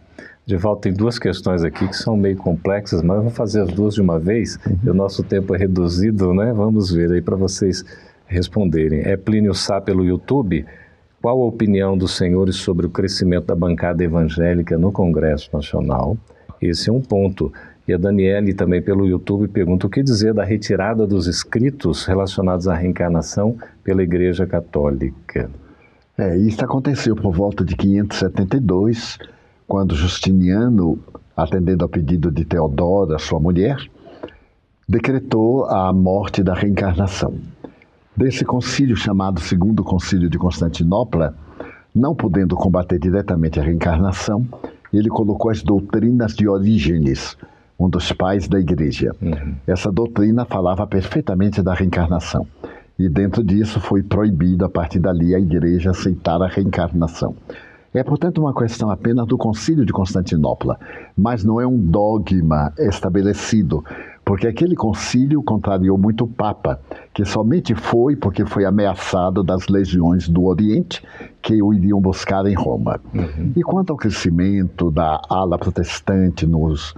De 0.44 0.56
volta, 0.56 0.82
tem 0.82 0.92
duas 0.92 1.18
questões 1.18 1.62
aqui 1.62 1.86
que 1.86 1.96
são 1.96 2.16
meio 2.16 2.36
complexas, 2.36 3.02
mas 3.02 3.16
eu 3.16 3.22
vou 3.22 3.30
fazer 3.30 3.60
as 3.60 3.72
duas 3.72 3.94
de 3.94 4.00
uma 4.00 4.18
vez, 4.18 4.58
uhum. 4.66 4.78
e 4.84 4.90
o 4.90 4.94
nosso 4.94 5.22
tempo 5.22 5.54
é 5.54 5.58
reduzido, 5.58 6.32
né? 6.32 6.52
Vamos 6.52 6.90
ver 6.90 7.12
aí 7.12 7.20
para 7.20 7.36
vocês 7.36 7.84
responderem. 8.26 9.02
É 9.02 9.16
Plínio 9.16 9.54
Sá 9.54 9.80
pelo 9.80 10.04
YouTube. 10.04 10.64
Qual 11.22 11.40
a 11.40 11.46
opinião 11.46 11.96
dos 11.96 12.16
senhores 12.16 12.56
sobre 12.56 12.84
o 12.84 12.90
crescimento 12.90 13.46
da 13.46 13.54
bancada 13.54 14.02
evangélica 14.02 14.76
no 14.76 14.90
Congresso 14.90 15.48
Nacional? 15.52 16.16
Esse 16.60 16.90
é 16.90 16.92
um 16.92 17.00
ponto. 17.00 17.52
E 17.86 17.94
a 17.94 17.96
Daniele 17.96 18.52
também 18.52 18.82
pelo 18.82 19.06
YouTube 19.06 19.46
pergunta 19.46 19.86
o 19.86 19.88
que 19.88 20.02
dizer 20.02 20.34
da 20.34 20.42
retirada 20.42 21.06
dos 21.06 21.28
escritos 21.28 22.04
relacionados 22.06 22.66
à 22.66 22.74
reencarnação 22.74 23.56
pela 23.84 24.02
Igreja 24.02 24.48
Católica. 24.48 25.48
É, 26.18 26.36
isso 26.38 26.64
aconteceu 26.64 27.14
por 27.14 27.32
volta 27.32 27.64
de 27.64 27.76
572, 27.76 29.16
quando 29.68 29.94
Justiniano, 29.94 30.98
atendendo 31.36 31.84
ao 31.84 31.88
pedido 31.88 32.32
de 32.32 32.44
Teodora, 32.44 33.16
sua 33.20 33.38
mulher, 33.38 33.76
decretou 34.88 35.66
a 35.66 35.92
morte 35.92 36.42
da 36.42 36.52
reencarnação. 36.52 37.32
Desse 38.16 38.44
concílio, 38.44 38.94
chamado 38.94 39.40
Segundo 39.40 39.82
Concílio 39.82 40.28
de 40.28 40.38
Constantinopla, 40.38 41.34
não 41.94 42.14
podendo 42.14 42.54
combater 42.54 42.98
diretamente 42.98 43.58
a 43.58 43.62
reencarnação, 43.62 44.46
ele 44.92 45.08
colocou 45.08 45.50
as 45.50 45.62
doutrinas 45.62 46.34
de 46.34 46.46
Orígenes, 46.46 47.36
um 47.78 47.88
dos 47.88 48.12
pais 48.12 48.46
da 48.46 48.60
igreja. 48.60 49.12
Uhum. 49.20 49.54
Essa 49.66 49.90
doutrina 49.90 50.44
falava 50.44 50.86
perfeitamente 50.86 51.62
da 51.62 51.72
reencarnação. 51.72 52.46
E 52.98 53.08
dentro 53.08 53.42
disso 53.42 53.80
foi 53.80 54.02
proibido, 54.02 54.64
a 54.64 54.68
partir 54.68 54.98
dali, 54.98 55.34
a 55.34 55.40
igreja 55.40 55.90
aceitar 55.90 56.40
a 56.42 56.46
reencarnação. 56.46 57.34
É, 57.94 58.02
portanto, 58.02 58.42
uma 58.42 58.54
questão 58.54 58.90
apenas 58.90 59.26
do 59.26 59.36
Concílio 59.36 59.84
de 59.84 59.92
Constantinopla, 59.92 60.78
mas 61.16 61.44
não 61.44 61.60
é 61.60 61.66
um 61.66 61.78
dogma 61.78 62.72
estabelecido, 62.78 63.84
porque 64.24 64.46
aquele 64.46 64.76
concílio 64.76 65.42
contrariou 65.42 65.98
muito 65.98 66.24
o 66.24 66.28
Papa, 66.28 66.80
que 67.12 67.24
somente 67.24 67.74
foi 67.74 68.14
porque 68.16 68.44
foi 68.46 68.64
ameaçado 68.64 69.42
das 69.42 69.68
legiões 69.68 70.28
do 70.28 70.44
Oriente 70.44 71.02
que 71.40 71.60
o 71.62 71.74
iriam 71.74 72.00
buscar 72.00 72.46
em 72.46 72.54
Roma. 72.54 73.00
Uhum. 73.12 73.52
E 73.56 73.62
quanto 73.62 73.90
ao 73.90 73.96
crescimento 73.96 74.90
da 74.90 75.20
ala 75.28 75.58
protestante 75.58 76.46
nos, 76.46 76.94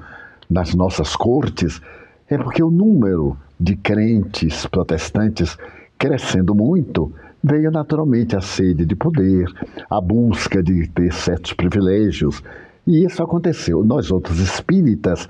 nas 0.51 0.75
nossas 0.75 1.17
cortes, 1.17 1.81
é 2.29 2.37
porque 2.37 2.63
o 2.63 2.71
número 2.71 3.37
de 3.59 3.77
crentes 3.77 4.67
protestantes 4.67 5.57
crescendo 5.99 6.55
muito, 6.55 7.13
veio 7.43 7.71
naturalmente 7.71 8.37
a 8.37 8.41
sede 8.41 8.85
de 8.85 8.95
poder, 8.95 9.47
a 9.89 10.01
busca 10.01 10.63
de 10.63 10.89
ter 10.89 11.13
certos 11.13 11.53
privilégios. 11.53 12.43
E 12.87 13.05
isso 13.05 13.23
aconteceu. 13.23 13.85
Nós, 13.85 14.11
outros 14.11 14.39
espíritas, 14.39 15.29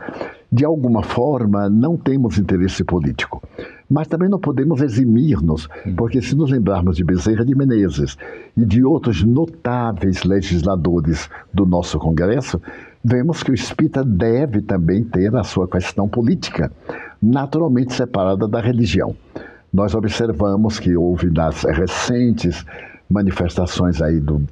de 0.54 0.64
alguma 0.64 1.02
forma, 1.02 1.68
não 1.68 1.96
temos 1.96 2.38
interesse 2.38 2.84
político. 2.84 3.42
Mas 3.90 4.06
também 4.06 4.28
não 4.28 4.38
podemos 4.38 4.80
eximir-nos, 4.80 5.68
porque 5.96 6.22
se 6.22 6.36
nos 6.36 6.50
lembrarmos 6.50 6.96
de 6.96 7.02
Bezerra 7.02 7.44
de 7.44 7.54
Menezes 7.54 8.16
e 8.56 8.64
de 8.64 8.84
outros 8.84 9.24
notáveis 9.24 10.22
legisladores 10.22 11.28
do 11.52 11.66
nosso 11.66 11.98
Congresso, 11.98 12.60
vemos 13.04 13.42
que 13.42 13.50
o 13.50 13.54
espírita 13.54 14.04
deve 14.04 14.62
também 14.62 15.02
ter 15.02 15.34
a 15.34 15.42
sua 15.42 15.66
questão 15.66 16.08
política, 16.08 16.70
naturalmente 17.20 17.92
separada 17.92 18.46
da 18.46 18.60
religião 18.60 19.14
nós 19.74 19.92
observamos 19.92 20.78
que 20.78 20.96
houve 20.96 21.28
nas 21.30 21.64
recentes 21.64 22.64
manifestações 23.10 24.00
aí 24.00 24.20
do, 24.20 24.46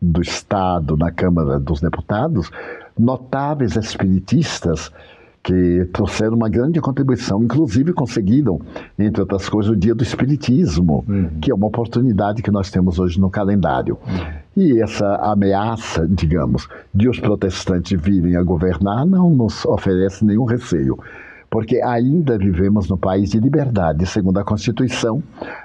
do 0.00 0.22
Estado 0.22 0.96
na 0.96 1.10
Câmara 1.10 1.60
dos 1.60 1.82
Deputados 1.82 2.50
notáveis 2.98 3.76
espiritistas 3.76 4.90
que 5.42 5.88
trouxeram 5.92 6.36
uma 6.36 6.48
grande 6.48 6.80
contribuição, 6.80 7.42
inclusive 7.42 7.92
conseguiram, 7.92 8.60
entre 8.98 9.20
outras 9.20 9.48
coisas, 9.48 9.72
o 9.72 9.76
Dia 9.76 9.94
do 9.94 10.02
Espiritismo, 10.02 11.04
uhum. 11.08 11.30
que 11.40 11.50
é 11.50 11.54
uma 11.54 11.66
oportunidade 11.66 12.42
que 12.42 12.50
nós 12.50 12.70
temos 12.70 12.98
hoje 12.98 13.20
no 13.20 13.28
calendário. 13.28 13.98
Uhum. 14.06 14.42
E 14.56 14.80
essa 14.80 15.16
ameaça, 15.16 16.06
digamos, 16.06 16.68
de 16.94 17.08
os 17.08 17.18
protestantes 17.18 18.00
virem 18.00 18.36
a 18.36 18.42
governar 18.42 19.04
não 19.04 19.30
nos 19.30 19.64
oferece 19.64 20.24
nenhum 20.24 20.44
receio 20.44 20.98
porque 21.52 21.82
ainda 21.82 22.38
vivemos 22.38 22.88
no 22.88 22.96
país 22.96 23.28
de 23.28 23.38
liberdade. 23.38 24.06
Segundo 24.06 24.38
a 24.38 24.44
Constituição, 24.44 25.22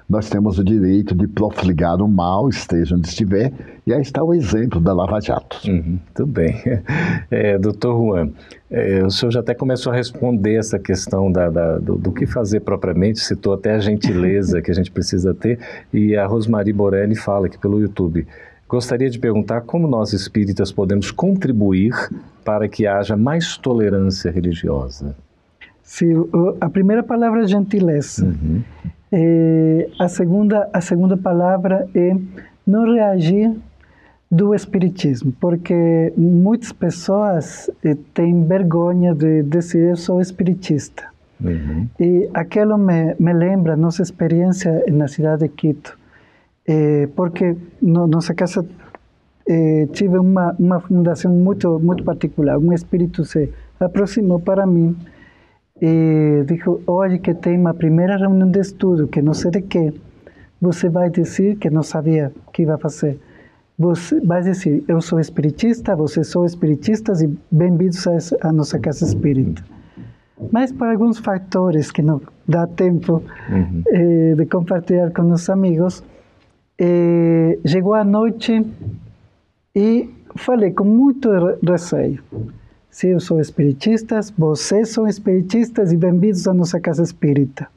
nós 0.07 0.29
temos 0.29 0.59
o 0.59 0.63
direito 0.63 1.15
de 1.15 1.25
profligar 1.29 2.01
o 2.01 2.09
mal, 2.09 2.49
esteja 2.49 2.93
onde 2.93 3.07
estiver, 3.07 3.53
e 3.87 3.93
aí 3.93 4.01
está 4.01 4.21
o 4.21 4.33
exemplo 4.33 4.81
da 4.81 4.93
Lava 4.93 5.21
Jato. 5.21 5.61
Uhum, 5.65 5.97
tudo 6.13 6.31
bem. 6.33 6.53
É, 7.29 7.57
doutor 7.57 7.95
Juan, 7.97 8.29
é, 8.69 9.03
o 9.03 9.09
senhor 9.09 9.31
já 9.31 9.39
até 9.39 9.53
começou 9.53 9.91
a 9.91 9.95
responder 9.95 10.55
essa 10.55 10.77
questão 10.79 11.31
da, 11.31 11.49
da, 11.49 11.77
do, 11.77 11.95
do, 11.95 12.11
que 12.11 12.25
fazer 12.25 12.61
propriamente, 12.61 13.19
citou 13.19 13.53
até 13.53 13.75
a 13.75 13.79
gentileza 13.79 14.61
que 14.61 14.71
a 14.71 14.73
gente 14.73 14.91
precisa 14.91 15.33
ter, 15.33 15.59
e 15.93 16.15
a 16.15 16.25
Rosmarie 16.25 16.73
Borelli 16.73 17.15
fala 17.15 17.47
aqui 17.47 17.57
pelo 17.57 17.79
YouTube. 17.79 18.25
Gostaria 18.67 19.09
de 19.09 19.19
perguntar 19.19 19.61
como 19.61 19.87
nós 19.87 20.11
espíritas 20.13 20.71
podemos 20.71 21.11
contribuir 21.11 21.93
para 22.43 22.67
que 22.67 22.85
haja 22.87 23.15
mais 23.15 23.57
tolerância 23.57 24.31
religiosa. 24.31 25.15
Sim, 25.87 26.27
a 26.59 26.69
primeira 26.69 27.01
palavra 27.01 27.43
é 27.43 27.47
gentileza. 27.47 28.25
Uhum. 28.25 28.61
É, 29.09 29.87
a, 29.97 30.09
segunda, 30.09 30.69
a 30.73 30.81
segunda 30.81 31.15
palavra 31.15 31.87
é 31.95 32.13
não 32.67 32.93
reagir 32.93 33.55
do 34.29 34.53
espiritismo, 34.53 35.33
porque 35.39 36.11
muitas 36.17 36.73
pessoas 36.73 37.71
eh, 37.85 37.95
têm 38.13 38.43
vergonha 38.43 39.15
de 39.15 39.43
dizer 39.43 39.91
eu 39.91 39.95
sou 39.95 40.19
espiritista. 40.19 41.05
Uhum. 41.39 41.87
E 41.97 42.29
aquilo 42.33 42.77
me, 42.77 43.15
me 43.17 43.31
lembra 43.31 43.77
nossa 43.77 44.01
experiência 44.01 44.83
na 44.91 45.07
cidade 45.07 45.43
de 45.43 45.47
Quito, 45.47 45.97
eh, 46.67 47.07
porque 47.15 47.55
no, 47.81 48.05
nossa 48.07 48.33
casa 48.33 48.65
tive 49.93 50.17
uma, 50.17 50.53
uma 50.59 50.81
fundação 50.81 51.31
muito, 51.31 51.79
muito 51.79 52.03
particular. 52.03 52.57
Um 52.57 52.73
espírito 52.73 53.23
se 53.23 53.49
aproximou 53.79 54.41
para 54.41 54.67
mim 54.67 54.93
e 55.81 56.43
dijo, 56.45 56.81
hoje 56.87 57.19
que 57.19 57.33
tem 57.33 57.57
uma 57.57 57.73
primeira 57.73 58.17
reunião 58.17 58.49
de 58.49 58.59
estudo, 58.59 59.07
que 59.07 59.21
não 59.21 59.33
sei 59.33 59.51
de 59.51 59.61
que, 59.61 59.93
você 60.59 60.89
vai 60.89 61.09
dizer 61.09 61.57
que 61.57 61.69
não 61.69 61.83
sabia 61.83 62.31
o 62.47 62.51
que 62.51 62.63
ia 62.63 62.77
fazer. 62.77 63.19
Você 63.77 64.19
vai 64.21 64.41
dizer, 64.41 64.83
eu 64.87 64.99
sou 65.01 65.19
espiritista, 65.19 65.95
vocês 65.95 66.27
são 66.27 66.43
espiritistas 66.45 67.21
e 67.21 67.27
bem-vindos 67.51 68.07
a, 68.07 68.47
a, 68.49 68.51
nossa 68.51 68.79
casa 68.79 69.05
espírita. 69.05 69.63
Mas 70.51 70.71
por 70.71 70.87
alguns 70.87 71.19
fatores 71.19 71.91
que 71.91 72.01
não 72.01 72.19
dá 72.47 72.65
tempo 72.65 73.23
uhum. 73.49 73.83
eh, 73.87 74.33
de 74.35 74.45
compartilhar 74.47 75.11
com 75.11 75.31
os 75.31 75.47
amigos, 75.49 76.03
eh, 76.79 77.59
chegou 77.65 77.93
a 77.93 78.03
noite 78.03 78.65
e 79.75 80.09
falei 80.35 80.71
com 80.71 80.83
muito 80.83 81.29
receio. 81.63 82.23
Se 82.97 83.09
eu 83.09 83.19
sou 83.19 83.39
espiritista, 83.39 84.19
vocês 84.35 84.89
são 84.89 85.07
espiritistas 85.07 85.93
e 85.93 85.95
bem-vindos 85.95 86.47
à 86.47 86.53
nossa 86.55 86.79
casa 86.79 87.03
espírita. 87.03 87.67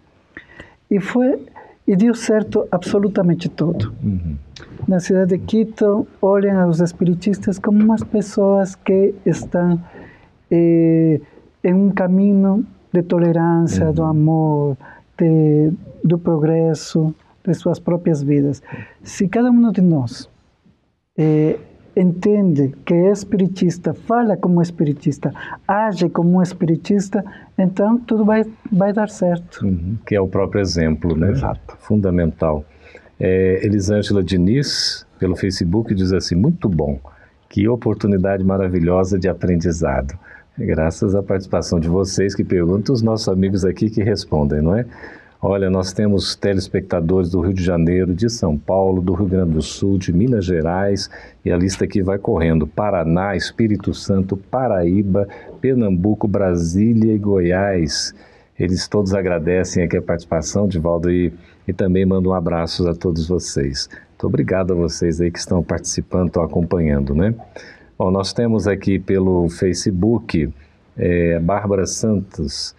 E 0.90 0.98
foi 0.98 1.38
e 1.87 1.94
deu 1.94 2.14
certo 2.14 2.66
absolutamente 2.70 3.46
tudo. 3.46 3.92
Uhum. 4.02 4.35
Na 4.88 4.98
cidade 4.98 5.37
de 5.37 5.44
Quito, 5.44 6.09
olham 6.22 6.66
os 6.70 6.80
espiritistas 6.80 7.59
como 7.59 7.85
umas 7.85 8.02
pessoas 8.02 8.74
que 8.74 9.14
estão 9.26 9.78
eh, 10.50 11.20
em 11.64 11.74
um 11.74 11.90
caminho 11.90 12.64
de 12.90 13.02
tolerância, 13.02 13.88
uhum. 13.88 13.92
do 13.92 14.02
amor, 14.02 14.78
de, 15.18 15.70
do 16.02 16.18
progresso 16.18 17.14
de 17.46 17.52
suas 17.52 17.78
próprias 17.78 18.22
vidas. 18.22 18.62
Se 19.02 19.28
cada 19.28 19.50
um 19.50 19.70
de 19.70 19.83
nós 19.83 20.30
eh, 21.14 21.59
entende 21.96 22.74
que 22.85 22.94
é 22.94 23.11
espiritista, 23.11 23.94
fala 23.94 24.37
como 24.37 24.62
espiritista, 24.62 25.33
age 25.66 26.09
como 26.09 26.38
um 26.38 26.42
espiritista, 26.42 27.24
então 27.59 27.98
tudo 27.98 28.24
vai, 28.24 28.44
vai 28.70 28.92
dar 28.92 29.09
certo. 29.09 29.64
Uhum, 29.64 29.96
que 30.07 30.14
é 30.14 30.20
o 30.20 30.29
próprio 30.29 30.61
exemplo, 30.61 31.16
né? 31.16 31.31
Exato. 31.31 31.76
Fundamental. 31.81 32.64
É, 33.18 33.61
Elisângela 33.64 34.22
Diniz, 34.22 35.07
pelo 35.18 35.37
Facebook, 35.37 35.94
diz 35.94 36.12
assim: 36.12 36.35
muito 36.35 36.68
bom, 36.68 36.98
que 37.48 37.68
oportunidade 37.68 38.42
maravilhosa 38.42 39.18
de 39.18 39.29
aprendizado. 39.29 40.18
Graças 40.57 41.14
à 41.14 41.22
participação 41.22 41.81
de 41.81 41.88
vocês 41.88 42.35
que 42.35 42.44
perguntam, 42.44 42.94
os 42.94 43.03
nossos 43.03 43.29
amigos 43.29 43.64
aqui 43.64 43.88
que 43.88 44.03
respondem, 44.03 44.61
não 44.61 44.74
é? 44.74 44.85
Olha, 45.42 45.70
nós 45.70 45.90
temos 45.94 46.35
telespectadores 46.37 47.31
do 47.31 47.40
Rio 47.40 47.55
de 47.55 47.64
Janeiro, 47.64 48.14
de 48.14 48.29
São 48.29 48.59
Paulo, 48.59 49.00
do 49.00 49.14
Rio 49.14 49.26
Grande 49.26 49.53
do 49.53 49.62
Sul, 49.62 49.96
de 49.96 50.12
Minas 50.12 50.44
Gerais, 50.44 51.09
e 51.42 51.50
a 51.50 51.57
lista 51.57 51.87
aqui 51.87 52.03
vai 52.03 52.18
correndo: 52.18 52.66
Paraná, 52.66 53.35
Espírito 53.35 53.94
Santo, 53.94 54.37
Paraíba, 54.37 55.26
Pernambuco, 55.59 56.29
Brasília 56.29 57.14
e 57.14 57.18
Goiás. 57.18 58.14
Eles 58.59 58.87
todos 58.87 59.14
agradecem 59.14 59.83
aqui 59.83 59.96
a 59.96 60.03
participação, 60.03 60.68
de 60.68 60.79
Valdo, 60.79 61.11
e, 61.11 61.33
e 61.66 61.72
também 61.72 62.05
mandam 62.05 62.35
abraços 62.35 62.87
a 62.87 62.94
todos 62.94 63.26
vocês. 63.26 63.88
Muito 64.11 64.26
obrigado 64.26 64.74
a 64.74 64.76
vocês 64.76 65.22
aí 65.22 65.31
que 65.31 65.38
estão 65.38 65.62
participando, 65.62 66.26
estão 66.26 66.42
acompanhando, 66.42 67.14
né? 67.14 67.35
Bom, 67.98 68.11
nós 68.11 68.35
temos 68.35 68.68
aqui 68.68 68.98
pelo 68.98 69.48
Facebook 69.48 70.53
é, 70.98 71.40
Bárbara 71.40 71.87
Santos. 71.87 72.74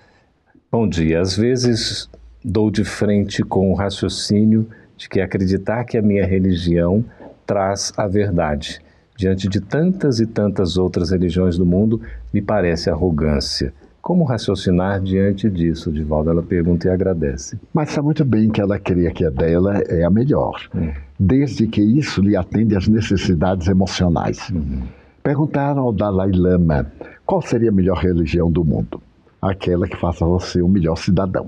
Bom 0.72 0.88
dia. 0.88 1.22
Às 1.22 1.36
vezes 1.36 2.08
dou 2.44 2.72
de 2.72 2.84
frente 2.84 3.44
com 3.44 3.72
o 3.72 3.76
raciocínio 3.76 4.68
de 4.98 5.10
que 5.10 5.20
acreditar 5.20 5.84
que 5.84 5.98
a 5.98 6.02
minha 6.02 6.26
religião 6.26 7.04
traz 7.46 7.94
a 7.98 8.08
verdade. 8.08 8.80
Diante 9.16 9.48
de 9.48 9.60
tantas 9.60 10.20
e 10.20 10.26
tantas 10.26 10.78
outras 10.78 11.12
religiões 11.12 11.58
do 11.58 11.66
mundo, 11.66 12.02
me 12.34 12.42
parece 12.42 12.90
arrogância. 12.90 13.74
Como 14.02 14.24
raciocinar 14.24 15.00
diante 15.00 15.48
disso, 15.48 15.92
Divaldo? 15.92 16.32
Ela 16.32 16.42
pergunta 16.42 16.88
e 16.88 16.90
agradece. 16.90 17.60
Mas 17.72 17.90
está 17.90 18.02
muito 18.02 18.26
bem 18.26 18.50
que 18.50 18.60
ela 18.60 18.80
crê 18.80 19.12
que 19.12 19.24
a 19.24 19.30
dela 19.30 19.78
é 19.88 20.04
a 20.04 20.10
melhor, 20.10 20.60
hum. 20.74 20.92
desde 21.20 21.68
que 21.68 21.82
isso 21.82 22.20
lhe 22.20 22.36
atende 22.36 22.76
às 22.76 22.88
necessidades 22.88 23.68
emocionais. 23.68 24.50
Uhum. 24.50 24.82
Perguntaram 25.22 25.84
ao 25.84 25.94
Dalai 25.94 26.32
Lama 26.32 26.92
qual 27.26 27.44
seria 27.44 27.70
a 27.70 27.74
melhor 27.74 27.98
religião 27.98 28.52
do 28.52 28.66
mundo. 28.66 29.00
Aquela 29.40 29.88
que 29.88 29.98
faça 29.98 30.26
você 30.26 30.64
um 30.64 30.68
melhor 30.68 30.98
cidadão. 30.98 31.48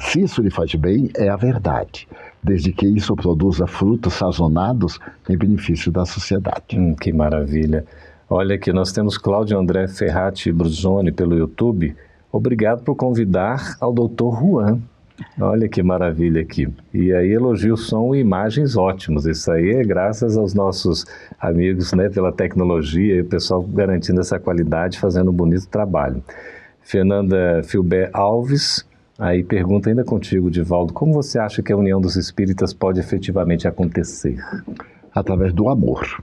Se 0.00 0.22
isso 0.22 0.40
lhe 0.40 0.50
faz 0.50 0.74
bem, 0.74 1.10
é 1.16 1.28
a 1.28 1.36
verdade, 1.36 2.08
desde 2.42 2.72
que 2.72 2.86
isso 2.86 3.14
produza 3.16 3.66
frutos 3.66 4.14
sazonados 4.14 4.98
em 5.28 5.36
benefício 5.36 5.90
da 5.90 6.04
sociedade. 6.04 6.78
Hum, 6.78 6.94
que 6.94 7.12
maravilha. 7.12 7.84
Olha 8.30 8.54
aqui, 8.54 8.72
nós 8.72 8.92
temos 8.92 9.16
Cláudio 9.16 9.58
André 9.58 9.88
Ferrati 9.88 10.52
Bruzoni 10.52 11.10
pelo 11.10 11.36
YouTube. 11.36 11.96
Obrigado 12.30 12.82
por 12.82 12.94
convidar 12.94 13.76
ao 13.80 13.92
doutor 13.92 14.38
Juan. 14.38 14.80
Olha 15.40 15.68
que 15.68 15.82
maravilha 15.82 16.42
aqui. 16.42 16.68
E 16.94 17.12
aí 17.12 17.32
elogio 17.32 17.76
som 17.76 18.14
e 18.14 18.20
imagens 18.20 18.76
ótimos. 18.76 19.26
Isso 19.26 19.50
aí 19.50 19.70
é 19.70 19.82
graças 19.82 20.36
aos 20.36 20.54
nossos 20.54 21.04
amigos, 21.40 21.92
né, 21.92 22.08
pela 22.08 22.30
tecnologia 22.30 23.16
e 23.16 23.20
o 23.22 23.24
pessoal 23.24 23.62
garantindo 23.62 24.20
essa 24.20 24.38
qualidade, 24.38 24.98
fazendo 24.98 25.30
um 25.30 25.34
bonito 25.34 25.66
trabalho. 25.66 26.22
Fernanda 26.82 27.62
Filber 27.64 28.10
Alves, 28.12 28.86
Aí 29.18 29.42
pergunta 29.42 29.90
ainda 29.90 30.04
contigo, 30.04 30.48
Divaldo, 30.48 30.92
como 30.92 31.12
você 31.12 31.40
acha 31.40 31.60
que 31.60 31.72
a 31.72 31.76
união 31.76 32.00
dos 32.00 32.14
espíritas 32.14 32.72
pode 32.72 33.00
efetivamente 33.00 33.66
acontecer? 33.66 34.38
Através 35.12 35.52
do 35.52 35.68
amor. 35.68 36.22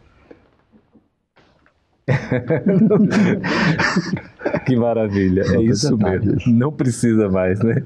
que 4.66 4.78
maravilha, 4.78 5.42
é 5.42 5.62
isso 5.62 5.98
mesmo. 5.98 6.38
Não 6.48 6.72
precisa 6.72 7.28
mais, 7.28 7.60
né? 7.60 7.84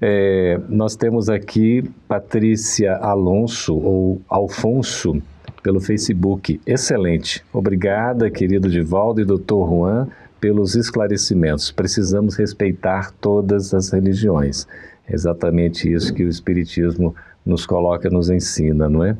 É, 0.00 0.58
nós 0.68 0.94
temos 0.96 1.28
aqui 1.28 1.84
Patrícia 2.06 2.96
Alonso, 2.96 3.76
ou 3.76 4.22
Alfonso, 4.28 5.20
pelo 5.62 5.80
Facebook. 5.80 6.60
Excelente. 6.66 7.44
Obrigada, 7.52 8.30
querido 8.30 8.70
Divaldo 8.70 9.20
e 9.20 9.24
doutor 9.24 9.68
Juan, 9.68 10.08
pelos 10.40 10.74
esclarecimentos. 10.74 11.70
Precisamos 11.70 12.36
respeitar 12.36 13.12
todas 13.20 13.74
as 13.74 13.90
religiões. 13.90 14.66
É 15.08 15.14
exatamente 15.14 15.92
isso 15.92 16.12
que 16.12 16.24
o 16.24 16.28
Espiritismo 16.28 17.14
nos 17.44 17.64
coloca, 17.64 18.10
nos 18.10 18.28
ensina, 18.28 18.88
não 18.88 19.04
é? 19.04 19.16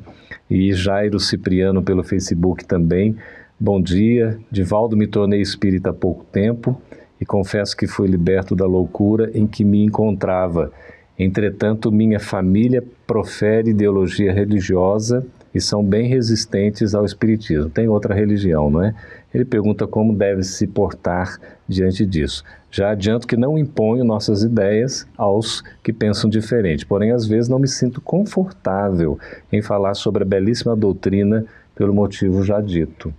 E 0.50 0.72
Jairo 0.72 1.18
Cipriano 1.18 1.83
pelo 1.83 2.04
Facebook 2.04 2.64
também. 2.64 3.16
Bom 3.59 3.81
dia, 3.81 4.38
Divaldo, 4.50 4.96
me 4.96 5.07
tornei 5.07 5.40
espírita 5.40 5.90
há 5.90 5.92
pouco 5.92 6.24
tempo 6.26 6.81
e 7.20 7.24
confesso 7.24 7.76
que 7.76 7.87
fui 7.87 8.07
liberto 8.07 8.54
da 8.54 8.66
loucura 8.66 9.31
em 9.35 9.46
que 9.46 9.64
me 9.64 9.83
encontrava. 9.83 10.70
Entretanto, 11.18 11.90
minha 11.90 12.20
família 12.20 12.85
profere 13.07 13.70
ideologia 13.70 14.33
religiosa 14.33 15.26
e 15.52 15.61
são 15.61 15.83
bem 15.83 16.07
resistentes 16.07 16.94
ao 16.94 17.04
espiritismo. 17.04 17.68
Tem 17.68 17.88
outra 17.88 18.14
religião, 18.14 18.70
não 18.70 18.85
é? 18.85 18.94
Ele 19.33 19.45
pergunta 19.45 19.87
como 19.87 20.14
deve 20.14 20.43
se 20.43 20.67
portar 20.67 21.38
diante 21.69 22.07
disso. 22.07 22.43
Já 22.71 22.91
adianto 22.91 23.27
que 23.27 23.37
não 23.37 23.59
imponho 23.59 24.05
nossas 24.05 24.43
ideias 24.43 25.07
aos 25.17 25.62
que 25.83 25.93
pensam 25.93 26.29
diferente, 26.29 26.87
porém 26.87 27.12
às 27.12 27.27
vezes 27.27 27.49
não 27.49 27.59
me 27.59 27.69
sinto 27.69 28.01
confortável 28.01 29.19
em 29.53 29.62
falar 29.62 29.95
sobre 29.95 30.23
a 30.23 30.27
belíssima 30.27 30.75
doutrina 30.75 31.45
pelo 31.75 31.95
motivo 31.95 32.43
já 32.43 32.61
dito. 32.61 33.12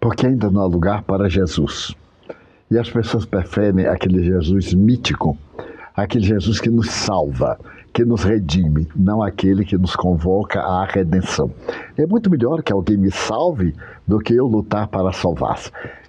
Porque 0.00 0.26
ainda 0.26 0.50
não 0.50 0.62
há 0.62 0.66
lugar 0.66 1.02
para 1.02 1.28
Jesus. 1.28 1.94
E 2.70 2.78
as 2.78 2.90
pessoas 2.90 3.24
preferem 3.24 3.86
aquele 3.86 4.24
Jesus 4.24 4.74
mítico, 4.74 5.36
aquele 5.94 6.24
Jesus 6.24 6.60
que 6.60 6.70
nos 6.70 6.90
salva, 6.90 7.58
que 7.94 8.04
nos 8.04 8.24
redime, 8.24 8.88
não 8.96 9.22
aquele 9.22 9.64
que 9.64 9.78
nos 9.78 9.94
convoca 9.94 10.60
à 10.60 10.84
redenção. 10.84 11.48
É 11.96 12.04
muito 12.04 12.28
melhor 12.28 12.60
que 12.60 12.72
alguém 12.72 12.96
me 12.96 13.12
salve 13.12 13.72
do 14.04 14.18
que 14.18 14.34
eu 14.34 14.48
lutar 14.48 14.88
para 14.88 15.12
salvar. 15.12 15.60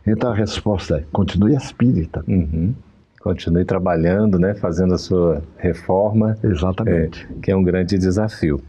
Então 0.05 0.31
a 0.31 0.33
resposta 0.33 0.97
é: 0.97 1.03
continue 1.13 1.55
espírita. 1.55 2.23
Uhum. 2.27 2.73
Continue 3.21 3.65
trabalhando, 3.65 4.39
né, 4.39 4.55
fazendo 4.55 4.95
a 4.95 4.97
sua 4.97 5.43
reforma. 5.57 6.35
Exatamente. 6.43 7.27
É, 7.29 7.39
que 7.41 7.51
é 7.51 7.55
um 7.55 7.63
grande 7.63 7.97
desafio. 7.99 8.59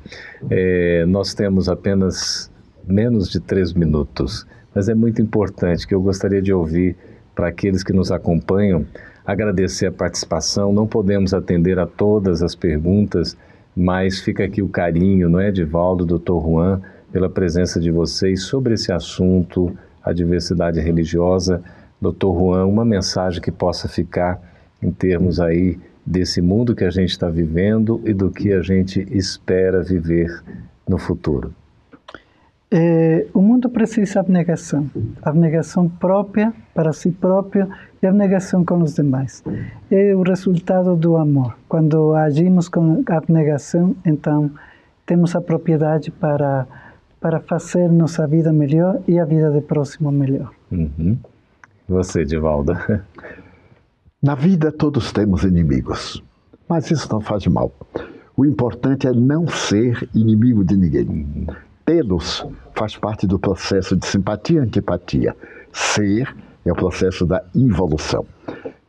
É, 0.51 1.05
nós 1.07 1.33
temos 1.33 1.71
apenas 1.71 2.51
menos 2.87 3.31
de 3.31 3.41
três 3.41 3.73
minutos, 3.73 4.47
mas 4.75 4.91
é 4.91 4.95
muito 4.95 5.23
importante 5.23 5.87
que 5.87 5.95
eu 5.95 6.03
gostaria 6.03 6.41
de 6.41 6.53
ouvir 6.53 6.97
para 7.37 7.49
aqueles 7.49 7.85
que 7.85 7.92
nos 7.92 8.11
acompanham 8.11 8.85
agradecer 9.27 9.87
a 9.87 9.92
participação. 9.92 10.72
Não 10.72 10.87
podemos 10.87 11.35
atender 11.35 11.79
a 11.79 11.87
todas 11.87 12.42
as 12.42 12.55
perguntas, 12.55 13.37
mas 13.77 14.20
fica 14.20 14.44
aqui 14.44 14.62
o 14.62 14.68
carinho, 14.68 15.29
não 15.29 15.38
é, 15.38 15.49
Edivaldo, 15.49 16.07
doutor 16.07 16.42
Juan, 16.42 16.81
pela 17.12 17.29
presença 17.29 17.79
de 17.79 17.90
vocês 17.90 18.44
sobre 18.44 18.75
esse 18.75 18.90
assunto, 18.90 19.77
a 20.03 20.12
diversidade 20.12 20.81
religiosa. 20.81 21.62
Doutor 22.01 22.38
Juan, 22.38 22.66
uma 22.66 22.85
mensagem 22.85 23.42
que 23.42 23.51
possa 23.51 23.88
ficar 23.88 24.40
em 24.83 24.90
termos 24.90 25.40
aí 25.40 25.79
desse 26.05 26.40
mundo 26.40 26.75
que 26.75 26.85
a 26.85 26.90
gente 26.90 27.11
está 27.11 27.29
vivendo 27.29 28.01
e 28.05 28.14
do 28.14 28.31
que 28.31 28.53
a 28.53 28.62
gente 28.62 29.07
espera 29.11 29.83
viver 29.83 30.42
no 30.88 30.99
futuro. 30.99 31.53
É, 32.71 33.27
o 33.33 33.41
mundo 33.41 33.71
precisa 33.71 34.15
de 34.15 34.19
abnegação, 34.19 34.91
abnegação 35.23 35.89
própria 35.89 36.53
para 36.75 36.93
si 36.93 37.13
próprio 37.13 37.69
e 38.03 38.07
abnegação 38.07 38.65
com 38.65 38.83
os 38.83 38.95
demais. 38.95 39.43
É 39.91 40.15
o 40.17 40.23
resultado 40.23 40.97
do 40.97 41.17
amor. 41.17 41.57
Quando 41.69 42.15
agimos 42.15 42.69
com 42.69 43.05
abnegação, 43.07 43.95
então 44.05 44.51
temos 45.05 45.37
a 45.37 45.41
propriedade 45.41 46.11
para 46.11 46.67
para 47.19 47.41
fazer 47.41 47.91
nossa 47.91 48.27
vida 48.27 48.53
melhor 48.53 49.01
e 49.09 49.19
a 49.19 49.25
vida 49.25 49.51
do 49.51 49.61
próximo 49.61 50.13
melhor. 50.13 50.53
Uhum. 50.71 51.17
Você, 51.89 52.25
Divaldo? 52.25 52.77
Na 54.23 54.35
vida 54.35 54.71
todos 54.71 55.13
temos 55.13 55.43
inimigos, 55.43 56.23
mas 56.69 56.91
isso 56.91 57.09
não 57.11 57.21
faz 57.21 57.47
mal. 57.47 57.73
O 58.37 58.45
importante 58.45 59.09
é 59.09 59.13
não 59.13 59.49
ser 59.49 60.09
inimigo 60.15 60.65
de 60.65 60.77
ninguém. 60.77 61.09
Uhum. 61.09 61.47
Tê-los 61.87 62.44
faz 62.75 62.96
parte 62.96 63.29
do 63.29 63.38
processo 63.38 63.96
de 63.96 64.05
simpatia 64.05 64.59
e 64.59 64.62
antipatia. 64.62 65.37
Ser 65.72 66.35
é 66.64 66.72
o 66.72 66.75
processo 66.75 67.25
da 67.25 67.44
involução. 67.55 68.27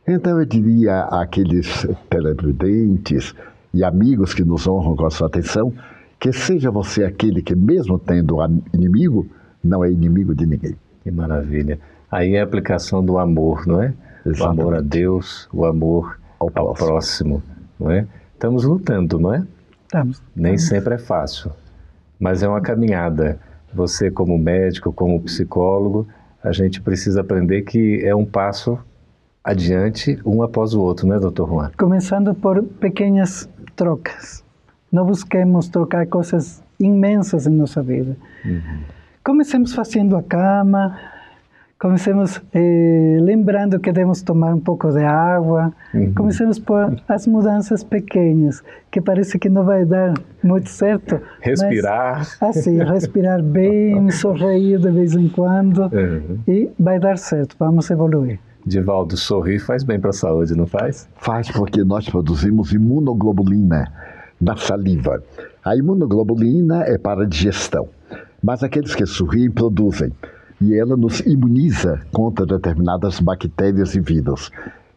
Então 0.04 0.40
eu 0.40 0.44
diria 0.44 1.02
àqueles 1.04 1.86
televidentes 2.10 3.36
e 3.72 3.84
amigos 3.84 4.34
que 4.34 4.42
nos 4.42 4.66
honram 4.66 4.96
com 4.96 5.06
a 5.06 5.10
sua 5.10 5.28
atenção, 5.28 5.72
que 6.18 6.32
seja 6.32 6.72
você 6.72 7.04
aquele 7.04 7.40
que, 7.40 7.54
mesmo 7.54 8.00
tendo 8.00 8.36
inimigo, 8.74 9.28
não 9.62 9.84
é 9.84 9.92
inimigo 9.92 10.34
de 10.34 10.44
ninguém. 10.44 10.74
Que 11.04 11.10
maravilha. 11.12 11.78
Aí 12.10 12.34
é 12.34 12.40
a 12.40 12.44
aplicação 12.44 13.04
do 13.04 13.16
amor, 13.16 13.64
não 13.64 13.80
é? 13.80 13.94
Exatamente. 14.26 14.40
O 14.40 14.62
amor 14.62 14.74
a 14.74 14.80
Deus, 14.80 15.48
o 15.52 15.64
amor 15.64 16.18
ao, 16.40 16.48
ao 16.48 16.74
próximo. 16.74 16.88
próximo, 16.88 17.42
não 17.78 17.92
é? 17.92 18.08
Estamos 18.34 18.64
lutando, 18.64 19.20
não 19.20 19.34
é? 19.34 19.46
Estamos. 19.84 20.20
Nem 20.34 20.58
sempre 20.58 20.94
é 20.94 20.98
fácil, 20.98 21.52
mas 22.18 22.42
é 22.42 22.48
uma 22.48 22.60
caminhada. 22.60 23.38
Você, 23.72 24.10
como 24.10 24.38
médico, 24.38 24.92
como 24.92 25.20
psicólogo, 25.20 26.08
a 26.42 26.52
gente 26.52 26.80
precisa 26.80 27.20
aprender 27.20 27.62
que 27.62 28.04
é 28.04 28.14
um 28.14 28.24
passo 28.24 28.78
adiante, 29.44 30.18
um 30.24 30.42
após 30.42 30.74
o 30.74 30.80
outro, 30.80 31.06
né, 31.06 31.18
doutor 31.18 31.48
Juan? 31.48 31.70
Começando 31.78 32.34
por 32.34 32.62
pequenas 32.62 33.48
trocas. 33.76 34.44
Não 34.90 35.04
busquemos 35.04 35.68
trocar 35.68 36.06
coisas 36.06 36.62
imensas 36.80 37.46
em 37.46 37.50
nossa 37.50 37.82
vida. 37.82 38.16
Uhum. 38.44 38.80
Comecemos 39.24 39.74
fazendo 39.74 40.16
a 40.16 40.22
cama, 40.22 40.98
comecemos 41.78 42.42
eh, 42.52 43.18
lembrando 43.20 43.78
que 43.78 43.92
devemos 43.92 44.20
tomar 44.22 44.52
um 44.52 44.60
pouco 44.60 44.90
de 44.90 45.04
água, 45.04 45.72
uhum. 45.94 46.12
comecemos 46.12 46.58
por 46.58 47.00
as 47.06 47.26
mudanças 47.26 47.84
pequenas, 47.84 48.62
que 48.90 49.00
parece 49.00 49.38
que 49.38 49.48
não 49.48 49.64
vai 49.64 49.84
dar 49.84 50.14
muito 50.42 50.68
certo. 50.68 51.20
Respirar. 51.40 52.26
Mas, 52.40 52.56
assim, 52.56 52.82
respirar 52.82 53.42
bem, 53.42 54.10
sorrir 54.10 54.78
de 54.80 54.90
vez 54.90 55.14
em 55.14 55.28
quando 55.28 55.82
uhum. 55.82 56.38
e 56.48 56.68
vai 56.78 56.98
dar 56.98 57.16
certo, 57.16 57.54
vamos 57.58 57.88
evoluir. 57.90 58.40
Divaldo, 58.66 59.16
sorrir 59.16 59.60
faz 59.60 59.84
bem 59.84 60.00
para 60.00 60.10
a 60.10 60.12
saúde, 60.12 60.54
não 60.54 60.66
faz? 60.66 61.08
Faz 61.16 61.50
porque 61.50 61.84
nós 61.84 62.08
produzimos 62.08 62.72
imunoglobulina 62.72 63.90
na 64.40 64.56
saliva. 64.56 65.22
A 65.64 65.76
imunoglobulina 65.76 66.82
é 66.82 66.98
para 66.98 67.22
a 67.22 67.26
digestão, 67.26 67.88
mas 68.42 68.62
aqueles 68.62 68.94
que 68.94 69.06
sorriem 69.06 69.50
produzem 69.50 70.12
e 70.60 70.74
ela 70.74 70.96
nos 70.96 71.20
imuniza 71.20 72.00
contra 72.12 72.44
determinadas 72.44 73.20
bactérias 73.20 73.94
e 73.94 74.00
vírus. 74.00 74.50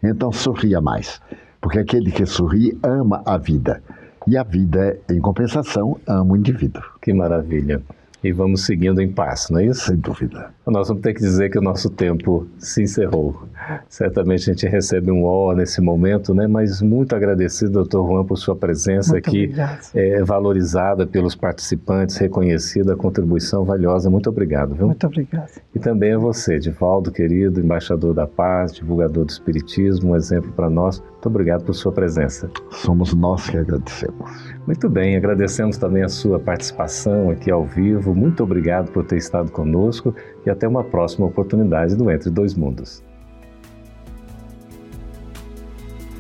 Então 0.04 0.32
sorria 0.32 0.82
mais, 0.82 1.22
porque 1.60 1.80
aquele 1.80 2.12
que 2.12 2.26
sorri 2.26 2.78
ama 2.84 3.22
a 3.26 3.38
vida. 3.38 3.82
E 4.28 4.38
a 4.38 4.44
vida, 4.44 5.00
em 5.10 5.20
compensação, 5.20 6.00
ama 6.08 6.34
o 6.34 6.38
indivíduo. 6.38 6.84
Que 7.02 7.12
maravilha 7.12 7.82
e 8.24 8.32
vamos 8.32 8.66
seguindo 8.66 9.02
em 9.02 9.12
paz, 9.12 9.50
não 9.50 9.60
é 9.60 9.66
isso? 9.66 9.88
Sem 9.88 9.98
dúvida. 9.98 10.52
Nós 10.68 10.88
vamos 10.88 11.02
ter 11.02 11.14
que 11.14 11.20
dizer 11.20 11.50
que 11.50 11.58
o 11.58 11.62
nosso 11.62 11.90
tempo 11.90 12.48
se 12.58 12.84
encerrou. 12.84 13.44
Certamente 13.90 14.50
a 14.50 14.54
gente 14.54 14.68
recebe 14.68 15.12
um 15.12 15.24
ó 15.24 15.54
nesse 15.54 15.82
momento, 15.82 16.34
né? 16.34 16.48
Mas 16.48 16.82
muito 16.82 17.16
agradecido, 17.16 17.72
doutor 17.72 18.08
Juan, 18.08 18.24
por 18.24 18.38
sua 18.38 18.56
presença 18.56 19.14
muito 19.14 19.28
aqui, 19.28 19.52
é, 19.94 20.24
valorizada 20.24 21.06
pelos 21.06 21.36
participantes, 21.36 22.18
reconhecida, 22.18 22.94
a 22.94 22.96
contribuição 22.96 23.66
valiosa. 23.66 24.10
Muito 24.10 24.30
obrigado, 24.30 24.76
viu? 24.76 24.88
Muito 24.88 25.06
obrigado. 25.06 25.52
E 25.74 25.80
também 25.80 26.14
a 26.14 26.18
você, 26.18 26.60
Divaldo, 26.60 27.12
querido, 27.12 27.60
embaixador 27.60 28.14
da 28.14 28.28
paz, 28.28 28.74
divulgador 28.74 29.26
do 29.26 29.32
Espiritismo, 29.32 30.12
um 30.12 30.16
exemplo 30.16 30.52
para 30.52 30.70
nós. 30.70 31.00
Muito 31.00 31.28
obrigado 31.28 31.64
por 31.64 31.74
sua 31.74 31.92
presença. 31.92 32.50
Somos 32.72 33.14
nós 33.14 33.50
que 33.50 33.58
agradecemos. 33.58 34.52
Muito 34.68 34.88
bem, 34.88 35.16
agradecemos 35.16 35.78
também 35.78 36.04
a 36.04 36.10
sua 36.10 36.40
participação 36.40 37.32
aqui 37.32 37.50
ao 37.50 37.66
vivo. 37.66 38.14
Muito 38.14 38.44
obrigado 38.44 38.92
por 38.92 39.04
ter 39.04 39.18
estado 39.18 39.52
conosco 39.52 40.16
e 40.46 40.50
até 40.50 40.68
uma 40.68 40.84
próxima 40.84 41.26
oportunidade 41.26 41.96
do 41.96 42.12
Entre 42.12 42.30
Dois 42.30 42.54
Mundos. 42.54 43.04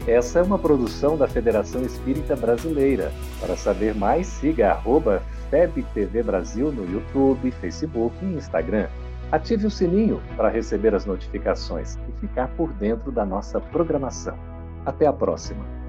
Essa 0.07 0.39
é 0.39 0.41
uma 0.41 0.57
produção 0.57 1.15
da 1.15 1.27
Federação 1.27 1.83
Espírita 1.83 2.35
Brasileira. 2.35 3.11
Para 3.39 3.55
saber 3.55 3.93
mais, 3.93 4.25
siga 4.25 4.71
arroba 4.71 5.21
FebTV 5.51 6.23
Brasil 6.23 6.71
no 6.71 6.91
YouTube, 6.91 7.51
Facebook 7.51 8.15
e 8.23 8.33
Instagram. 8.33 8.87
Ative 9.31 9.67
o 9.67 9.71
sininho 9.71 10.19
para 10.35 10.49
receber 10.49 10.95
as 10.95 11.05
notificações 11.05 11.97
e 12.09 12.19
ficar 12.19 12.47
por 12.57 12.73
dentro 12.73 13.11
da 13.11 13.23
nossa 13.23 13.61
programação. 13.61 14.37
Até 14.83 15.05
a 15.05 15.13
próxima! 15.13 15.80